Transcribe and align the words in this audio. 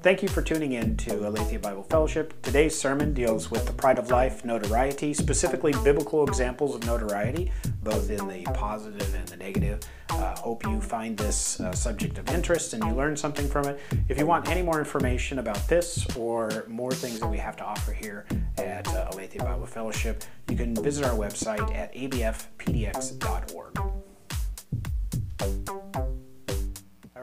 Thank 0.00 0.22
you 0.22 0.28
for 0.28 0.40
tuning 0.40 0.72
in 0.72 0.96
to 0.98 1.26
Aletheia 1.26 1.58
Bible 1.58 1.82
Fellowship. 1.82 2.40
Today's 2.40 2.78
sermon 2.78 3.12
deals 3.12 3.50
with 3.50 3.66
the 3.66 3.72
pride 3.72 3.98
of 3.98 4.10
life, 4.10 4.42
notoriety, 4.42 5.12
specifically 5.12 5.74
biblical 5.84 6.26
examples 6.26 6.74
of 6.74 6.86
notoriety, 6.86 7.52
both 7.82 8.08
in 8.08 8.26
the 8.28 8.44
positive 8.54 9.14
and 9.14 9.28
the 9.28 9.36
negative. 9.36 9.80
Uh, 10.08 10.34
hope 10.36 10.64
you 10.64 10.80
find 10.80 11.18
this 11.18 11.60
uh, 11.60 11.72
subject 11.72 12.16
of 12.16 12.26
interest 12.30 12.72
and 12.72 12.82
you 12.84 12.94
learn 12.94 13.16
something 13.16 13.46
from 13.48 13.66
it. 13.66 13.78
If 14.08 14.18
you 14.18 14.24
want 14.24 14.48
any 14.48 14.62
more 14.62 14.78
information 14.78 15.40
about 15.40 15.68
this 15.68 16.06
or 16.16 16.64
more 16.68 16.92
things 16.92 17.20
that 17.20 17.28
we 17.28 17.36
have 17.36 17.56
to 17.56 17.64
offer 17.64 17.92
here 17.92 18.24
at 18.56 18.88
uh, 18.88 19.10
Aletheia 19.12 19.44
Bible 19.44 19.66
Fellowship, 19.66 20.24
you 20.48 20.56
can 20.56 20.74
visit 20.76 21.04
our 21.04 21.14
website 21.14 21.74
at 21.74 21.92
abfpdx.org. 21.94 23.78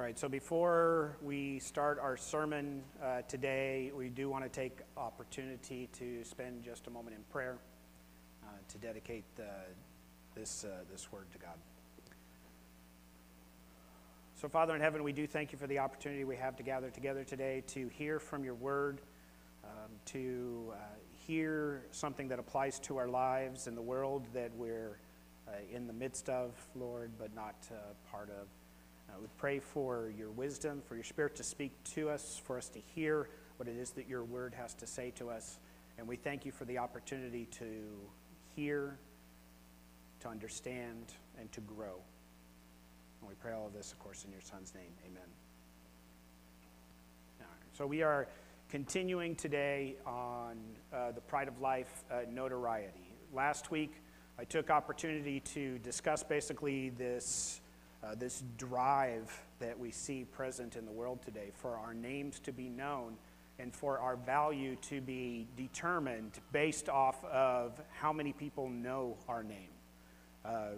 Right, 0.05 0.19
so 0.19 0.29
before 0.29 1.17
we 1.23 1.57
start 1.57 1.97
our 1.99 2.15
sermon 2.15 2.83
uh, 3.03 3.23
today, 3.27 3.91
we 3.97 4.09
do 4.09 4.29
want 4.29 4.43
to 4.43 4.49
take 4.51 4.81
opportunity 4.95 5.89
to 5.97 6.23
spend 6.23 6.63
just 6.63 6.85
a 6.85 6.91
moment 6.91 7.15
in 7.15 7.23
prayer 7.31 7.57
uh, 8.43 8.49
to 8.67 8.77
dedicate 8.77 9.23
uh, 9.39 9.45
this, 10.35 10.63
uh, 10.63 10.83
this 10.91 11.11
word 11.11 11.25
to 11.31 11.39
God. 11.39 11.55
So, 14.35 14.47
Father 14.47 14.75
in 14.75 14.81
heaven, 14.81 15.01
we 15.03 15.11
do 15.11 15.25
thank 15.25 15.51
you 15.51 15.57
for 15.57 15.65
the 15.65 15.79
opportunity 15.79 16.23
we 16.23 16.35
have 16.35 16.55
to 16.57 16.61
gather 16.61 16.91
together 16.91 17.23
today 17.23 17.63
to 17.69 17.87
hear 17.87 18.19
from 18.19 18.43
your 18.43 18.53
word, 18.53 19.01
um, 19.63 19.89
to 20.05 20.71
uh, 20.71 20.77
hear 21.25 21.83
something 21.89 22.27
that 22.27 22.37
applies 22.37 22.79
to 22.81 22.97
our 22.97 23.07
lives 23.07 23.65
and 23.65 23.75
the 23.75 23.81
world 23.81 24.27
that 24.35 24.53
we're 24.55 24.99
uh, 25.47 25.53
in 25.73 25.87
the 25.87 25.93
midst 25.93 26.29
of, 26.29 26.53
Lord, 26.75 27.09
but 27.17 27.33
not 27.33 27.55
part 28.11 28.29
of. 28.29 28.45
Uh, 29.09 29.13
we 29.21 29.27
pray 29.37 29.59
for 29.59 30.11
your 30.17 30.31
wisdom, 30.31 30.81
for 30.87 30.95
your 30.95 31.03
spirit 31.03 31.35
to 31.35 31.43
speak 31.43 31.71
to 31.83 32.09
us, 32.09 32.41
for 32.43 32.57
us 32.57 32.69
to 32.69 32.79
hear 32.79 33.29
what 33.57 33.69
it 33.69 33.77
is 33.77 33.91
that 33.91 34.07
your 34.07 34.23
word 34.23 34.53
has 34.53 34.73
to 34.75 34.87
say 34.87 35.11
to 35.15 35.29
us. 35.29 35.59
And 35.97 36.07
we 36.07 36.15
thank 36.15 36.45
you 36.45 36.51
for 36.51 36.65
the 36.65 36.77
opportunity 36.77 37.45
to 37.51 37.67
hear, 38.55 38.97
to 40.19 40.27
understand, 40.27 41.13
and 41.39 41.51
to 41.53 41.61
grow. 41.61 41.95
And 43.21 43.29
we 43.29 43.35
pray 43.35 43.53
all 43.53 43.67
of 43.67 43.73
this, 43.73 43.91
of 43.91 43.99
course, 43.99 44.25
in 44.25 44.31
your 44.31 44.41
son's 44.41 44.73
name. 44.73 44.91
Amen. 45.05 45.29
So 47.77 47.85
we 47.85 48.03
are 48.03 48.29
continuing 48.69 49.35
today 49.35 49.95
on 50.05 50.57
uh, 50.93 51.11
the 51.11 51.19
pride 51.19 51.49
of 51.49 51.59
life 51.59 52.05
uh, 52.09 52.19
notoriety. 52.31 53.13
Last 53.33 53.69
week, 53.69 53.95
I 54.39 54.45
took 54.45 54.69
opportunity 54.69 55.41
to 55.41 55.77
discuss 55.79 56.23
basically 56.23 56.91
this 56.91 57.59
uh, 58.05 58.15
this 58.15 58.43
drive 58.57 59.31
that 59.59 59.79
we 59.79 59.91
see 59.91 60.25
present 60.25 60.75
in 60.75 60.85
the 60.85 60.91
world 60.91 61.21
today 61.23 61.51
for 61.53 61.77
our 61.77 61.93
names 61.93 62.39
to 62.39 62.51
be 62.51 62.69
known 62.69 63.15
and 63.57 63.73
for 63.73 63.99
our 63.99 64.17
value 64.17 64.75
to 64.75 65.01
be 65.01 65.47
determined 65.55 66.31
based 66.51 66.89
off 66.89 67.23
of 67.25 67.81
how 67.93 68.11
many 68.11 68.33
people 68.33 68.69
know 68.69 69.17
our 69.27 69.43
name. 69.43 69.69
Uh, 70.43 70.71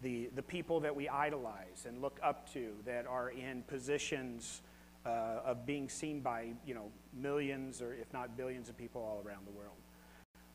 the, 0.00 0.30
the 0.34 0.42
people 0.42 0.80
that 0.80 0.96
we 0.96 1.08
idolize 1.08 1.84
and 1.86 2.00
look 2.00 2.18
up 2.22 2.52
to 2.52 2.72
that 2.86 3.06
are 3.06 3.30
in 3.30 3.62
positions 3.62 4.62
uh, 5.04 5.40
of 5.44 5.66
being 5.66 5.88
seen 5.88 6.20
by 6.20 6.52
you 6.66 6.74
know 6.74 6.90
millions 7.12 7.82
or 7.82 7.94
if 7.94 8.12
not 8.12 8.36
billions 8.36 8.68
of 8.68 8.76
people 8.76 9.02
all 9.02 9.22
around 9.24 9.46
the 9.46 9.52
world. 9.52 9.76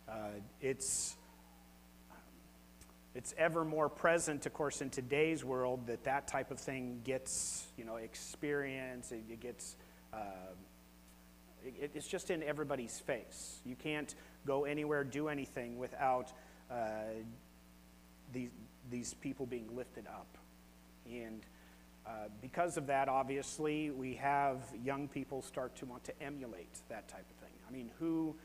Uh, 0.09 0.39
it's 0.61 1.15
it's 3.17 3.33
ever 3.35 3.65
more 3.65 3.89
present, 3.89 4.45
of 4.45 4.53
course, 4.53 4.79
in 4.79 4.91
today's 4.91 5.43
world 5.43 5.87
that 5.87 6.03
that 6.03 6.27
type 6.27 6.51
of 6.51 6.59
thing 6.59 7.01
gets, 7.03 7.65
you 7.75 7.83
know, 7.83 7.95
experience. 7.95 9.11
It, 9.11 9.23
it 9.27 9.39
gets, 9.39 9.75
uh, 10.13 10.19
it, 11.65 11.91
it's 11.95 12.07
just 12.07 12.29
in 12.29 12.43
everybody's 12.43 12.99
face. 12.99 13.59
You 13.65 13.75
can't 13.75 14.13
go 14.45 14.65
anywhere, 14.65 15.03
do 15.03 15.29
anything 15.29 15.79
without 15.79 16.31
uh, 16.69 16.75
these 18.31 18.51
these 18.91 19.15
people 19.15 19.47
being 19.47 19.75
lifted 19.75 20.05
up, 20.05 20.37
and 21.09 21.41
uh, 22.05 22.09
because 22.39 22.77
of 22.77 22.85
that, 22.87 23.09
obviously, 23.09 23.89
we 23.89 24.13
have 24.13 24.61
young 24.85 25.07
people 25.07 25.41
start 25.41 25.75
to 25.77 25.85
want 25.85 26.03
to 26.03 26.13
emulate 26.21 26.77
that 26.87 27.07
type 27.07 27.25
of 27.31 27.35
thing. 27.37 27.55
I 27.67 27.71
mean, 27.71 27.89
who 27.99 28.35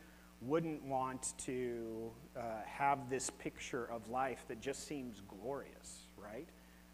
wouldn't 0.44 0.82
want 0.84 1.34
to 1.38 2.10
uh, 2.36 2.41
have 2.66 3.08
this 3.08 3.30
picture 3.30 3.84
of 3.84 4.08
life 4.08 4.44
that 4.48 4.60
just 4.60 4.86
seems 4.86 5.22
glorious, 5.28 6.03
right? 6.16 6.48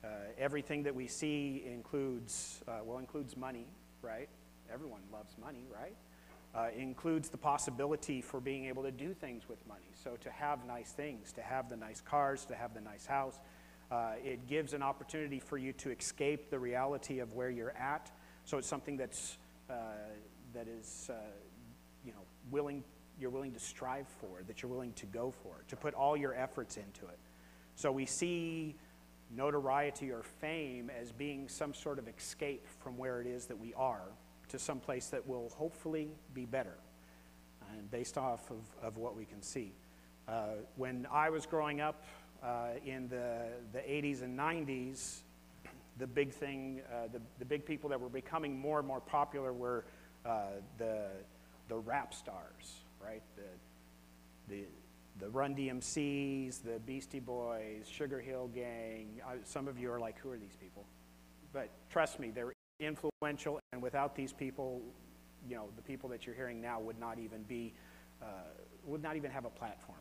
Uh, 0.04 0.09
everything 0.38 0.82
that 0.82 0.94
we 0.94 1.06
see 1.06 1.64
includes, 1.66 2.60
uh, 2.69 2.78
well, 2.84 2.98
includes 2.98 3.36
money, 3.36 3.66
right? 4.03 4.28
Everyone 4.72 5.00
loves 5.12 5.36
money, 5.41 5.64
right? 5.72 5.94
Uh, 6.54 6.69
includes 6.76 7.28
the 7.28 7.36
possibility 7.36 8.20
for 8.20 8.41
being 8.41 8.66
able 8.66 8.82
to 8.82 8.91
do 8.91 9.14
things 9.14 9.48
with 9.48 9.66
money. 9.66 9.91
So 9.94 10.16
to 10.20 10.30
have 10.30 10.66
nice 10.66 10.92
things, 10.92 11.32
to 11.32 11.42
have 11.42 11.69
the 11.69 11.76
nice 11.76 12.00
cars, 12.00 12.44
to 12.47 12.54
have 12.54 12.75
the 12.75 12.80
nice 12.80 13.06
house, 13.06 13.38
uh, 13.91 14.12
it 14.22 14.47
gives 14.47 14.75
an 14.75 14.82
opportunity 14.82 15.41
for 15.41 15.56
you 15.56 15.72
to 15.75 15.91
escape 15.91 16.50
the 16.50 16.59
reality 16.59 17.20
of 17.20 17.32
where 17.32 17.50
you're 17.50 17.76
at. 17.76 18.10
So 18.44 18.59
it's 18.59 18.69
something 18.69 18.97
that's 18.97 19.38
uh, 19.69 19.75
that 20.54 20.66
is, 20.66 21.10
you 22.04 22.12
know, 22.12 22.20
willing 22.50 22.82
you're 23.21 23.31
willing 23.31 23.53
to 23.53 23.61
strive 23.61 24.06
for, 24.21 24.43
that 24.47 24.62
you're 24.62 24.71
willing 24.71 24.93
to 24.95 25.06
go 25.06 25.33
for, 25.43 25.65
to 25.69 25.77
put 25.77 25.95
all 25.95 26.17
your 26.17 26.34
efforts 26.34 26.77
into 26.77 27.06
it. 27.06 27.19
So 27.75 27.93
we 27.93 28.06
see 28.06 28.77
notoriety 29.34 30.11
or 30.11 30.23
fame 30.23 30.91
as 30.91 31.12
being 31.12 31.49
some 31.49 31.75
sort 31.75 31.99
of 31.99 32.09
escape 32.09 32.67
from 32.83 32.97
where 32.97 33.21
it 33.21 33.27
is 33.27 33.47
that 33.47 33.59
we 33.59 33.75
are 33.75 34.09
to 34.49 34.59
some 34.59 34.81
place 34.81 35.09
that 35.09 35.27
will 35.27 35.51
hopefully 35.51 36.09
be 36.33 36.47
better, 36.47 36.78
and 37.77 37.91
based 37.91 38.17
off 38.17 38.51
of, 38.51 38.62
of 38.83 38.97
what 38.97 39.15
we 39.15 39.25
can 39.25 39.43
see. 39.43 39.73
Uh, 40.27 40.47
when 40.77 41.07
I 41.12 41.28
was 41.31 41.45
growing 41.45 41.81
up 41.81 42.05
uh, 42.43 42.69
in 42.84 43.09
the, 43.09 43.49
the 43.73 43.81
80s 43.81 44.23
and 44.23 44.39
90s, 44.39 45.19
the 45.99 46.07
big 46.07 46.33
thing, 46.33 46.81
uh, 46.91 47.09
the, 47.12 47.21
the 47.39 47.45
big 47.45 47.67
people 47.67 47.91
that 47.91 48.01
were 48.01 48.09
becoming 48.09 48.59
more 48.59 48.78
and 48.78 48.89
more 48.89 49.01
popular 49.01 49.53
were 49.53 49.84
uh, 50.25 50.47
the, 50.78 51.09
the 51.69 51.77
rap 51.77 52.15
stars 52.15 52.84
right? 53.03 53.22
The, 53.36 54.54
the, 54.54 54.64
the 55.19 55.28
Run 55.31 55.54
DMCs, 55.54 56.62
the 56.62 56.78
Beastie 56.86 57.20
Boys, 57.20 57.88
Sugar 57.91 58.20
Hill 58.20 58.48
Gang. 58.54 59.20
Uh, 59.26 59.34
some 59.44 59.69
of 59.69 59.78
you 59.78 59.91
are 59.92 60.00
like, 60.00 60.19
who 60.19 60.31
are 60.31 60.38
these 60.38 60.56
people? 60.60 60.84
But 61.53 61.70
trust 61.91 62.20
me, 62.20 62.31
they're 62.31 62.53
influential, 62.81 63.59
and 63.72 63.82
without 63.82 64.14
these 64.14 64.32
people, 64.32 64.81
you 65.48 65.56
know, 65.56 65.69
the 65.76 65.82
people 65.82 66.09
that 66.10 66.26
you're 66.26 66.34
hearing 66.34 66.60
now 66.60 66.81
would 66.81 66.98
not 66.98 67.19
even 67.19 67.42
be, 67.42 67.75
uh, 68.22 68.26
would 68.84 69.03
not 69.03 69.16
even 69.16 69.30
have 69.30 69.44
a 69.44 69.50
platform. 69.50 69.98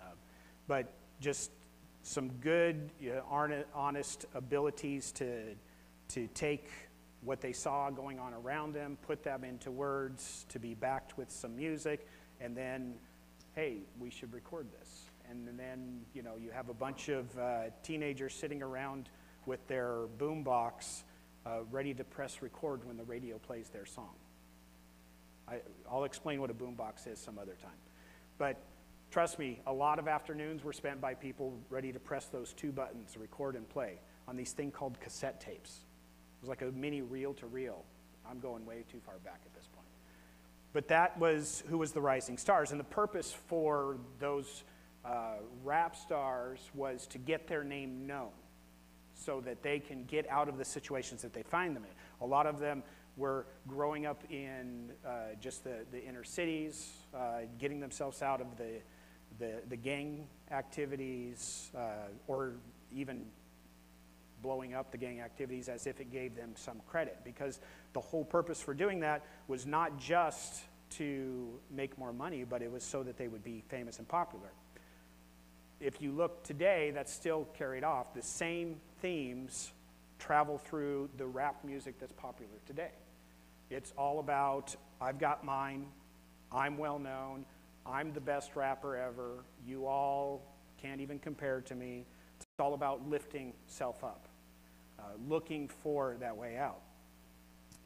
Uh, 0.00 0.10
but 0.68 0.92
just 1.20 1.50
some 2.02 2.28
good, 2.40 2.90
you 3.00 3.14
know, 3.14 3.64
honest 3.74 4.26
abilities 4.34 5.12
to, 5.12 5.54
to 6.08 6.26
take 6.34 6.68
what 7.22 7.40
they 7.40 7.52
saw 7.52 7.90
going 7.90 8.18
on 8.18 8.34
around 8.34 8.74
them, 8.74 8.98
put 9.02 9.22
them 9.22 9.44
into 9.44 9.70
words, 9.70 10.44
to 10.48 10.58
be 10.58 10.74
backed 10.74 11.16
with 11.16 11.30
some 11.30 11.56
music, 11.56 12.06
and 12.42 12.56
then, 12.56 12.94
hey, 13.54 13.78
we 13.98 14.10
should 14.10 14.32
record 14.32 14.66
this. 14.78 15.04
And 15.30 15.48
then, 15.58 16.00
you 16.12 16.22
know, 16.22 16.34
you 16.36 16.50
have 16.50 16.68
a 16.68 16.74
bunch 16.74 17.08
of 17.08 17.38
uh, 17.38 17.64
teenagers 17.82 18.34
sitting 18.34 18.62
around 18.62 19.08
with 19.46 19.66
their 19.68 20.06
boombox 20.18 21.04
uh, 21.46 21.60
ready 21.70 21.94
to 21.94 22.04
press 22.04 22.42
record 22.42 22.84
when 22.84 22.96
the 22.96 23.04
radio 23.04 23.38
plays 23.38 23.68
their 23.68 23.86
song. 23.86 24.14
I, 25.48 25.60
I'll 25.90 26.04
explain 26.04 26.40
what 26.40 26.50
a 26.50 26.54
boombox 26.54 27.06
is 27.06 27.18
some 27.18 27.38
other 27.38 27.56
time. 27.62 27.70
But 28.38 28.58
trust 29.10 29.38
me, 29.38 29.60
a 29.66 29.72
lot 29.72 29.98
of 29.98 30.08
afternoons 30.08 30.64
were 30.64 30.72
spent 30.72 31.00
by 31.00 31.14
people 31.14 31.54
ready 31.70 31.92
to 31.92 31.98
press 31.98 32.26
those 32.26 32.52
two 32.52 32.72
buttons, 32.72 33.16
record 33.16 33.56
and 33.56 33.68
play, 33.68 33.98
on 34.28 34.36
these 34.36 34.52
thing 34.52 34.70
called 34.70 35.00
cassette 35.00 35.40
tapes. 35.40 35.70
It 35.70 36.42
was 36.42 36.48
like 36.48 36.62
a 36.62 36.72
mini 36.72 37.02
reel 37.02 37.34
to 37.34 37.46
reel. 37.46 37.84
I'm 38.28 38.40
going 38.40 38.66
way 38.66 38.84
too 38.90 39.00
far 39.04 39.16
back 39.24 39.40
at 39.44 39.54
this 39.54 39.66
point. 39.66 39.71
But 40.72 40.88
that 40.88 41.18
was 41.18 41.62
who 41.68 41.78
was 41.78 41.92
the 41.92 42.00
rising 42.00 42.38
stars. 42.38 42.70
And 42.70 42.80
the 42.80 42.84
purpose 42.84 43.32
for 43.32 43.98
those 44.18 44.64
uh, 45.04 45.34
rap 45.64 45.96
stars 45.96 46.60
was 46.74 47.06
to 47.08 47.18
get 47.18 47.46
their 47.46 47.64
name 47.64 48.06
known 48.06 48.30
so 49.14 49.40
that 49.42 49.62
they 49.62 49.78
can 49.78 50.04
get 50.04 50.28
out 50.30 50.48
of 50.48 50.58
the 50.58 50.64
situations 50.64 51.22
that 51.22 51.32
they 51.32 51.42
find 51.42 51.76
them 51.76 51.84
in. 51.84 52.24
A 52.24 52.26
lot 52.26 52.46
of 52.46 52.58
them 52.58 52.82
were 53.16 53.46
growing 53.68 54.06
up 54.06 54.22
in 54.30 54.90
uh, 55.06 55.34
just 55.40 55.64
the, 55.64 55.84
the 55.90 56.02
inner 56.02 56.24
cities, 56.24 56.90
uh, 57.14 57.40
getting 57.58 57.78
themselves 57.78 58.22
out 58.22 58.40
of 58.40 58.56
the, 58.56 58.80
the, 59.38 59.60
the 59.68 59.76
gang 59.76 60.26
activities, 60.50 61.70
uh, 61.76 62.08
or 62.26 62.54
even 62.90 63.26
blowing 64.42 64.74
up 64.74 64.90
the 64.90 64.98
gang 64.98 65.20
activities 65.20 65.68
as 65.68 65.86
if 65.86 66.00
it 66.00 66.10
gave 66.10 66.34
them 66.36 66.52
some 66.56 66.80
credit. 66.88 67.18
Because 67.24 67.60
the 67.92 68.00
whole 68.00 68.24
purpose 68.24 68.60
for 68.60 68.74
doing 68.74 69.00
that 69.00 69.24
was 69.48 69.66
not 69.66 69.98
just 69.98 70.62
to 70.90 71.48
make 71.70 71.96
more 71.96 72.12
money, 72.12 72.44
but 72.44 72.60
it 72.60 72.70
was 72.70 72.82
so 72.82 73.02
that 73.02 73.16
they 73.16 73.28
would 73.28 73.44
be 73.44 73.62
famous 73.68 73.98
and 73.98 74.08
popular. 74.08 74.52
If 75.80 76.02
you 76.02 76.12
look 76.12 76.42
today, 76.44 76.92
that's 76.92 77.12
still 77.12 77.48
carried 77.56 77.84
off. 77.84 78.14
The 78.14 78.22
same 78.22 78.76
themes 79.00 79.72
travel 80.18 80.58
through 80.58 81.08
the 81.16 81.26
rap 81.26 81.64
music 81.64 81.98
that's 81.98 82.12
popular 82.12 82.52
today. 82.66 82.92
It's 83.70 83.92
all 83.96 84.20
about, 84.20 84.76
I've 85.00 85.18
got 85.18 85.44
mine, 85.44 85.86
I'm 86.52 86.76
well 86.76 86.98
known, 86.98 87.44
I'm 87.86 88.12
the 88.12 88.20
best 88.20 88.54
rapper 88.54 88.96
ever, 88.96 89.44
you 89.66 89.86
all 89.86 90.42
can't 90.80 91.00
even 91.00 91.18
compare 91.18 91.60
to 91.62 91.74
me. 91.74 92.04
It's 92.36 92.46
all 92.58 92.74
about 92.74 93.08
lifting 93.08 93.52
self 93.66 94.04
up, 94.04 94.28
looking 95.28 95.68
for 95.68 96.16
that 96.20 96.36
way 96.36 96.56
out, 96.56 96.80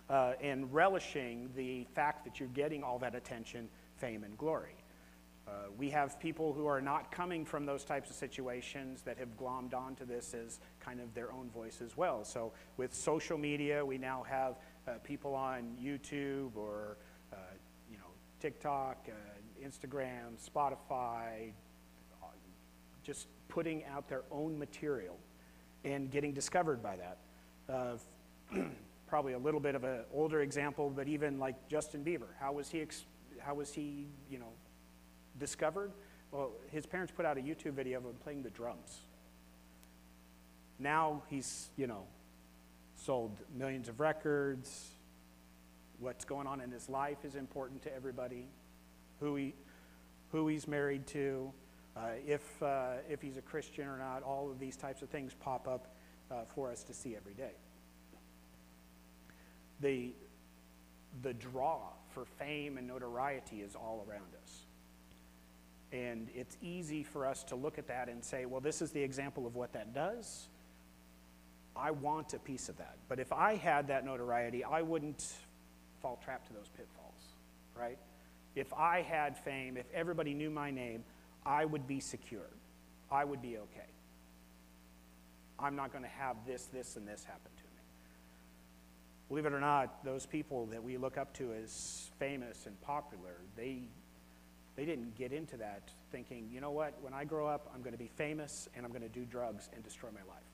uh, 0.09 0.35
and 0.41 0.73
relishing 0.73 1.51
the 1.57 1.85
fact 1.95 2.25
that 2.25 2.39
you're 2.41 2.49
getting 2.51 2.83
all 2.83 2.99
that 2.99 3.15
attention, 3.15 3.69
fame, 3.99 4.25
and 4.25 4.37
glory. 4.39 4.77
Uh, 5.47 5.51
we 5.79 5.89
have 5.91 6.19
people 6.19 6.53
who 6.53 6.67
are 6.67 6.81
not 6.81 7.13
coming 7.13 7.45
from 7.45 7.67
those 7.67 7.85
types 7.85 8.11
of 8.11 8.17
situations 8.17 9.03
that 9.03 9.17
have 9.17 9.37
glommed 9.37 9.75
onto 9.75 10.05
this 10.05 10.35
as 10.35 10.59
kind 10.81 11.01
of 11.01 11.15
their 11.15 11.33
own 11.33 11.49
voice 11.51 11.81
as 11.81 11.97
well. 11.97 12.25
So, 12.25 12.53
with 12.77 12.93
social 12.93 13.39
media, 13.39 13.85
we 13.85 13.97
now 13.97 14.25
have 14.29 14.57
uh, 14.89 14.95
people 15.05 15.35
on 15.35 15.77
YouTube 15.81 16.57
or 16.57 16.97
uh, 17.33 17.37
you 17.89 17.97
know 17.97 18.11
TikTok, 18.41 19.09
uh, 19.09 19.65
Instagram, 19.65 20.35
Spotify, 20.37 21.53
uh, 22.21 22.27
just 23.05 23.29
putting 23.49 23.85
out 23.85 24.09
their 24.09 24.25
own 24.33 24.59
material 24.59 25.17
and 25.87 26.11
getting 26.11 26.35
discovered 26.35 26.83
by 26.83 26.97
that. 26.97 27.19
Uh, 27.73 27.97
probably 29.07 29.33
a 29.33 29.39
little 29.39 29.61
bit 29.61 29.75
of 29.75 29.85
an 29.85 30.01
older 30.13 30.43
example, 30.43 30.93
but 30.95 31.09
even 31.09 31.39
like 31.39 31.69
Justin 31.69 32.05
Bieber, 32.05 32.29
how 32.39 32.53
was 32.53 32.69
he? 32.69 32.85
how 33.39 33.55
was 33.55 33.73
he? 33.73 34.09
You 34.29 34.41
know 34.41 34.53
discovered? 35.39 35.93
Well, 36.33 36.51
his 36.71 36.87
parents 36.87 37.13
put 37.15 37.25
out 37.25 37.39
a 37.39 37.41
YouTube 37.41 37.73
video 37.73 37.99
of 37.99 38.05
him 38.05 38.15
playing 38.25 38.43
the 38.43 38.51
drums. 38.51 38.99
Now 40.79 41.23
he's, 41.29 41.69
you 41.77 41.87
know, 41.87 42.05
sold 42.97 43.39
millions 43.57 43.89
of 43.89 44.01
records. 44.01 44.91
What's 46.01 46.25
going 46.25 46.47
on 46.47 46.61
in 46.61 46.71
his 46.71 46.89
life 46.89 47.19
is 47.25 47.37
important 47.37 47.83
to 47.83 47.95
everybody. 47.95 48.49
Who, 49.21 49.37
he, 49.37 49.55
who 50.33 50.49
he's 50.49 50.69
married 50.69 51.07
to, 51.09 51.53
if, 52.27 52.63
uh, 52.63 52.95
if 53.09 53.23
he's 53.23 53.37
a 53.37 53.43
Christian 53.43 53.87
or 53.89 53.97
not, 53.97 54.23
all 54.23 54.51
of 54.51 54.59
these 54.59 54.77
types 54.77 55.03
of 55.03 55.09
things 55.09 55.35
pop 55.41 55.67
up 55.67 55.95
uh, 56.31 56.43
for 56.55 56.71
us 56.71 56.83
to 56.85 56.95
see 56.95 57.17
every 57.17 57.35
day. 57.35 57.53
The, 59.81 60.13
the 61.23 61.33
draw 61.33 61.81
for 62.13 62.25
fame 62.25 62.79
and 62.79 62.87
notoriety 62.87 63.61
is 63.61 63.75
all 63.75 64.05
around 64.09 64.33
us. 64.43 64.67
And 65.93 66.29
it's 66.35 66.57
easy 66.61 67.03
for 67.03 67.27
us 67.27 67.45
to 67.45 67.57
look 67.57 67.79
at 67.79 67.89
that 67.89 68.09
and 68.09 68.25
say, 68.25 68.45
well, 68.45 68.61
this 68.61 68.83
is 68.83 68.91
the 68.91 69.03
example 69.03 69.47
of 69.47 69.55
what 69.55 69.73
that 69.75 69.95
does. 69.95 70.49
I 71.77 71.91
want 71.91 72.35
a 72.35 72.39
piece 72.39 72.69
of 72.69 72.77
that. 72.79 72.97
But 73.09 73.21
if 73.21 73.33
I 73.33 73.57
had 73.57 73.89
that 73.89 74.05
notoriety, 74.05 74.65
I 74.65 74.83
wouldn't 74.83 75.25
fall 76.01 76.19
trap 76.25 76.47
to 76.49 76.53
those 76.53 76.69
pitfalls, 76.77 77.21
right? 77.79 77.99
If 78.55 78.73
I 78.73 79.03
had 79.03 79.37
fame, 79.39 79.77
if 79.77 79.87
everybody 79.95 80.35
knew 80.35 80.51
my 80.51 80.71
name, 80.71 81.05
I 81.47 81.65
would 81.65 81.87
be 81.87 82.01
secure. 82.01 82.51
I 83.11 83.25
would 83.25 83.41
be 83.41 83.57
okay. 83.57 83.89
I'm 85.59 85.77
not 85.77 85.93
going 85.93 86.05
to 86.05 86.11
have 86.11 86.37
this, 86.47 86.67
this, 86.67 86.97
and 86.97 87.07
this 87.07 87.25
happen 87.25 87.51
to 87.57 87.63
me. 87.63 87.71
Believe 89.29 89.47
it 89.47 89.53
or 89.53 89.61
not, 89.61 90.05
those 90.05 90.27
people 90.27 90.67
that 90.67 90.83
we 90.83 90.99
look 90.99 91.17
up 91.17 91.33
to 91.35 91.53
as 91.55 92.11
famous 92.19 92.67
and 92.67 92.79
popular, 92.83 93.37
they 93.57 93.83
they 94.77 94.85
didn't 94.85 95.17
get 95.17 95.33
into 95.33 95.57
that 95.57 95.91
thinking, 96.13 96.51
you 96.53 96.61
know 96.61 96.71
what, 96.71 96.93
when 97.01 97.15
I 97.15 97.25
grow 97.25 97.47
up, 97.47 97.71
I'm 97.75 97.81
going 97.81 97.95
to 97.95 97.99
be 97.99 98.11
famous 98.15 98.69
and 98.77 98.85
I'm 98.85 98.93
going 98.93 99.03
to 99.03 99.09
do 99.09 99.25
drugs 99.25 99.71
and 99.75 99.83
destroy 99.83 100.11
my 100.11 100.21
life. 100.31 100.45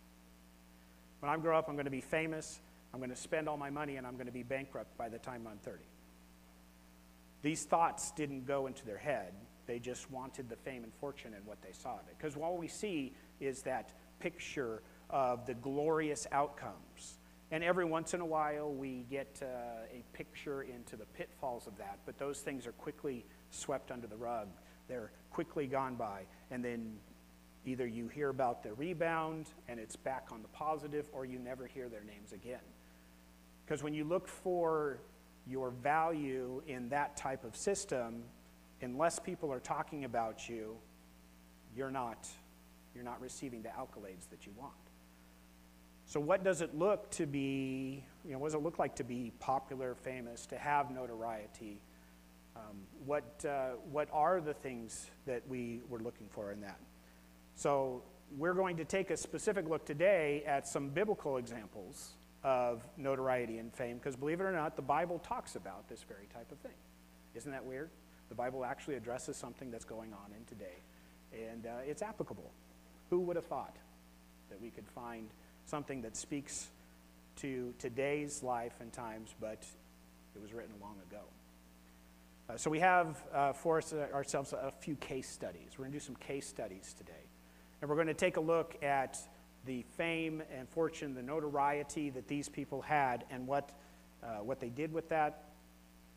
When 1.18 1.28
I 1.30 1.36
grow 1.36 1.58
up, 1.58 1.68
I'm 1.68 1.74
going 1.74 1.86
to 1.86 1.90
be 1.90 2.00
famous, 2.00 2.60
I'm 2.94 3.00
going 3.00 3.10
to 3.10 3.16
spend 3.16 3.48
all 3.48 3.56
my 3.56 3.70
money, 3.70 3.96
and 3.96 4.06
I'm 4.06 4.14
going 4.14 4.26
to 4.26 4.32
be 4.32 4.42
bankrupt 4.42 4.96
by 4.96 5.08
the 5.08 5.18
time 5.18 5.46
I'm 5.50 5.58
30. 5.58 5.78
These 7.42 7.64
thoughts 7.64 8.12
didn't 8.12 8.46
go 8.46 8.68
into 8.68 8.86
their 8.86 8.98
head. 8.98 9.32
They 9.66 9.78
just 9.78 10.10
wanted 10.10 10.48
the 10.48 10.56
fame 10.56 10.84
and 10.84 10.92
fortune 10.94 11.34
and 11.34 11.44
what 11.46 11.62
they 11.62 11.72
saw 11.72 11.94
of 11.94 12.08
it. 12.08 12.16
Because 12.18 12.36
all 12.36 12.56
we 12.56 12.68
see 12.68 13.14
is 13.40 13.62
that 13.62 13.92
picture 14.20 14.82
of 15.10 15.46
the 15.46 15.54
glorious 15.54 16.26
outcomes. 16.32 17.18
And 17.50 17.62
every 17.62 17.84
once 17.84 18.14
in 18.14 18.20
a 18.20 18.26
while, 18.26 18.72
we 18.72 19.04
get 19.10 19.40
uh, 19.42 19.46
a 19.92 20.02
picture 20.14 20.62
into 20.62 20.96
the 20.96 21.04
pitfalls 21.04 21.66
of 21.66 21.76
that, 21.76 21.98
but 22.06 22.18
those 22.18 22.40
things 22.40 22.66
are 22.66 22.72
quickly 22.72 23.26
swept 23.50 23.90
under 23.90 24.06
the 24.06 24.16
rug. 24.16 24.48
They're 24.88 25.12
quickly 25.30 25.66
gone 25.66 25.96
by. 25.96 26.22
And 26.50 26.64
then 26.64 26.94
either 27.66 27.86
you 27.86 28.08
hear 28.08 28.30
about 28.30 28.62
the 28.62 28.72
rebound 28.72 29.50
and 29.68 29.78
it's 29.78 29.96
back 29.96 30.28
on 30.32 30.40
the 30.40 30.48
positive, 30.48 31.08
or 31.12 31.26
you 31.26 31.38
never 31.38 31.66
hear 31.66 31.90
their 31.90 32.04
names 32.04 32.32
again. 32.32 32.64
Because 33.64 33.82
when 33.82 33.92
you 33.92 34.04
look 34.04 34.28
for 34.28 34.98
your 35.46 35.70
value 35.70 36.62
in 36.66 36.88
that 36.88 37.16
type 37.16 37.44
of 37.44 37.54
system, 37.54 38.22
unless 38.82 39.18
people 39.18 39.52
are 39.52 39.60
talking 39.60 40.04
about 40.04 40.48
you, 40.48 40.76
you're 41.76 41.90
not, 41.90 42.28
you're 42.94 43.04
not 43.04 43.20
receiving 43.20 43.62
the 43.62 43.70
accolades 43.70 44.28
that 44.30 44.44
you 44.46 44.52
want. 44.56 44.72
So, 46.04 46.20
what 46.20 46.44
does 46.44 46.60
it 46.60 46.76
look 46.76 47.10
to 47.12 47.26
be, 47.26 48.04
you 48.24 48.32
know, 48.32 48.38
what 48.38 48.48
does 48.48 48.54
it 48.54 48.62
look 48.62 48.78
like 48.78 48.96
to 48.96 49.04
be 49.04 49.32
popular, 49.38 49.94
famous, 49.94 50.46
to 50.46 50.58
have 50.58 50.90
notoriety? 50.90 51.80
Um, 52.54 52.80
what, 53.06 53.44
uh, 53.48 53.70
what 53.90 54.08
are 54.12 54.40
the 54.40 54.52
things 54.52 55.10
that 55.26 55.42
we 55.48 55.80
were 55.88 56.00
looking 56.00 56.26
for 56.28 56.52
in 56.52 56.60
that? 56.60 56.78
So, 57.54 58.02
we're 58.36 58.54
going 58.54 58.76
to 58.78 58.84
take 58.84 59.10
a 59.10 59.16
specific 59.16 59.68
look 59.68 59.84
today 59.84 60.42
at 60.46 60.66
some 60.66 60.88
biblical 60.88 61.36
examples 61.36 62.14
of 62.42 62.82
notoriety 62.96 63.58
and 63.58 63.72
fame, 63.72 63.98
because 63.98 64.16
believe 64.16 64.40
it 64.40 64.44
or 64.44 64.52
not, 64.52 64.74
the 64.74 64.82
Bible 64.82 65.18
talks 65.20 65.54
about 65.54 65.88
this 65.88 66.02
very 66.02 66.26
type 66.34 66.50
of 66.50 66.58
thing. 66.58 66.72
Isn't 67.34 67.52
that 67.52 67.64
weird? 67.64 67.90
The 68.32 68.36
Bible 68.36 68.64
actually 68.64 68.94
addresses 68.94 69.36
something 69.36 69.70
that's 69.70 69.84
going 69.84 70.14
on 70.14 70.32
in 70.34 70.42
today, 70.46 70.78
and 71.34 71.66
uh, 71.66 71.70
it's 71.86 72.00
applicable. 72.00 72.50
Who 73.10 73.20
would 73.20 73.36
have 73.36 73.44
thought 73.44 73.76
that 74.48 74.58
we 74.58 74.70
could 74.70 74.88
find 74.88 75.28
something 75.66 76.00
that 76.00 76.16
speaks 76.16 76.68
to 77.42 77.74
today's 77.78 78.42
life 78.42 78.72
and 78.80 78.90
times, 78.90 79.34
but 79.38 79.62
it 80.34 80.40
was 80.40 80.54
written 80.54 80.72
long 80.80 80.96
ago? 81.10 81.20
Uh, 82.48 82.56
so 82.56 82.70
we 82.70 82.80
have 82.80 83.22
uh, 83.34 83.52
for 83.52 83.76
us, 83.76 83.92
uh, 83.92 84.08
ourselves 84.14 84.54
a 84.54 84.72
few 84.80 84.94
case 84.94 85.28
studies. 85.28 85.72
We're 85.76 85.84
going 85.84 85.92
to 85.92 85.98
do 85.98 86.04
some 86.06 86.16
case 86.16 86.48
studies 86.48 86.94
today. 86.96 87.12
And 87.82 87.90
we're 87.90 87.96
going 87.96 88.06
to 88.06 88.14
take 88.14 88.38
a 88.38 88.40
look 88.40 88.82
at 88.82 89.18
the 89.66 89.84
fame 89.98 90.42
and 90.56 90.66
fortune, 90.70 91.14
the 91.14 91.22
notoriety 91.22 92.08
that 92.08 92.28
these 92.28 92.48
people 92.48 92.80
had, 92.80 93.26
and 93.30 93.46
what, 93.46 93.72
uh, 94.22 94.36
what 94.36 94.58
they 94.58 94.70
did 94.70 94.90
with 94.90 95.10
that, 95.10 95.51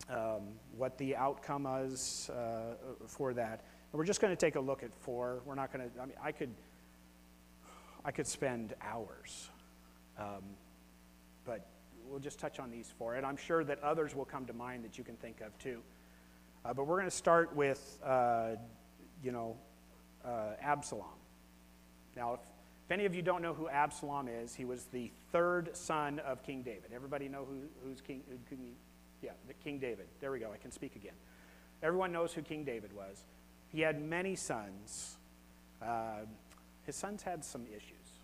um, 0.09 0.53
what 0.77 0.97
the 0.97 1.15
outcome 1.15 1.63
was 1.63 2.29
uh, 2.29 2.75
for 3.07 3.33
that. 3.33 3.62
And 3.91 3.97
we're 3.97 4.05
just 4.05 4.21
going 4.21 4.31
to 4.31 4.39
take 4.39 4.55
a 4.55 4.59
look 4.59 4.83
at 4.83 4.93
four. 4.93 5.41
We're 5.45 5.55
not 5.55 5.71
going 5.71 5.89
to, 5.89 6.01
I 6.01 6.05
mean, 6.05 6.17
I 6.24 6.31
could, 6.31 6.53
I 8.03 8.12
could 8.12 8.27
spend 8.27 8.74
hours. 8.81 9.50
Um, 10.19 10.43
but 11.45 11.65
we'll 12.07 12.19
just 12.19 12.39
touch 12.39 12.59
on 12.59 12.71
these 12.71 12.93
four. 12.97 13.15
And 13.15 13.25
I'm 13.25 13.38
sure 13.38 13.63
that 13.63 13.81
others 13.81 14.15
will 14.15 14.25
come 14.25 14.45
to 14.45 14.53
mind 14.53 14.83
that 14.85 14.97
you 14.97 15.03
can 15.03 15.15
think 15.15 15.41
of 15.41 15.57
too. 15.59 15.81
Uh, 16.63 16.74
but 16.74 16.88
we're 16.88 16.97
going 16.97 17.09
to 17.09 17.15
start 17.15 17.55
with, 17.55 18.00
uh, 18.03 18.55
you 19.24 19.31
know, 19.31 19.55
uh, 20.24 20.53
Absalom. 20.62 21.05
Now, 22.15 22.33
if, 22.33 22.39
if, 22.85 22.91
any 22.91 23.05
of 23.05 23.13
you 23.13 23.21
don't 23.21 23.41
know 23.41 23.53
who 23.53 23.67
Absalom 23.69 24.27
is, 24.27 24.55
he 24.55 24.65
was 24.65 24.85
the 24.85 25.12
third 25.31 25.75
son 25.75 26.19
of 26.19 26.41
King 26.43 26.63
David. 26.63 26.91
Everybody 26.93 27.27
know 27.27 27.45
who, 27.45 27.62
who's 27.83 28.01
King, 28.01 28.24
who, 28.29 28.38
King? 28.50 28.75
Yeah, 29.22 29.31
King 29.63 29.79
David. 29.79 30.07
There 30.19 30.31
we 30.31 30.39
go. 30.39 30.51
I 30.53 30.57
can 30.57 30.72
speak 30.72 30.95
again. 30.95 31.13
Everyone 31.81 32.12
knows 32.12 32.34
who 32.34 32.41
King 32.41 32.63
David 32.63 32.93
was. 32.93 33.24
He 33.67 33.81
had 33.81 34.01
many 34.01 34.36
sons. 34.36 35.17
Uh, 35.81 36.25
his 36.84 36.95
sons 36.95 37.24
had 37.24 37.43
some 37.43 37.65
issues. 37.67 38.19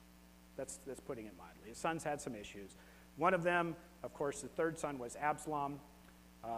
That's, 0.58 0.80
that's 0.86 1.00
putting 1.00 1.26
it 1.26 1.34
mildly. 1.38 1.70
His 1.70 1.78
sons 1.78 2.04
had 2.04 2.22
some 2.22 2.36
issues. 2.36 2.76
One 3.18 3.34
of 3.34 3.44
them, 3.44 3.76
of 4.04 4.14
course, 4.14 4.42
the 4.42 4.48
third 4.48 4.78
son 4.78 4.98
was 5.00 5.16
Absalom. 5.16 5.80
Uh, 6.44 6.50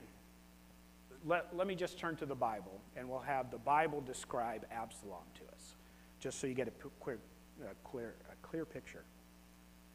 let, 1.25 1.56
let 1.56 1.68
me 1.68 1.75
just 1.75 1.98
turn 1.98 2.15
to 2.18 2.25
the 2.25 2.36
Bible, 2.36 2.80
and 2.96 3.10
we'll 3.10 3.20
have 3.20 3.51
the 3.51 3.58
Bible 3.58 4.01
describe 4.01 4.65
Absalom 4.72 5.24
to 5.36 5.56
us, 5.56 5.75
just 6.20 6.39
so 6.39 6.48
you 6.48 6.53
get 6.53 6.68
a 6.68 6.72
clear, 7.01 7.20
a 7.63 7.88
clear, 7.88 8.15
a 8.32 8.48
clear 8.48 8.65
picture. 8.65 9.03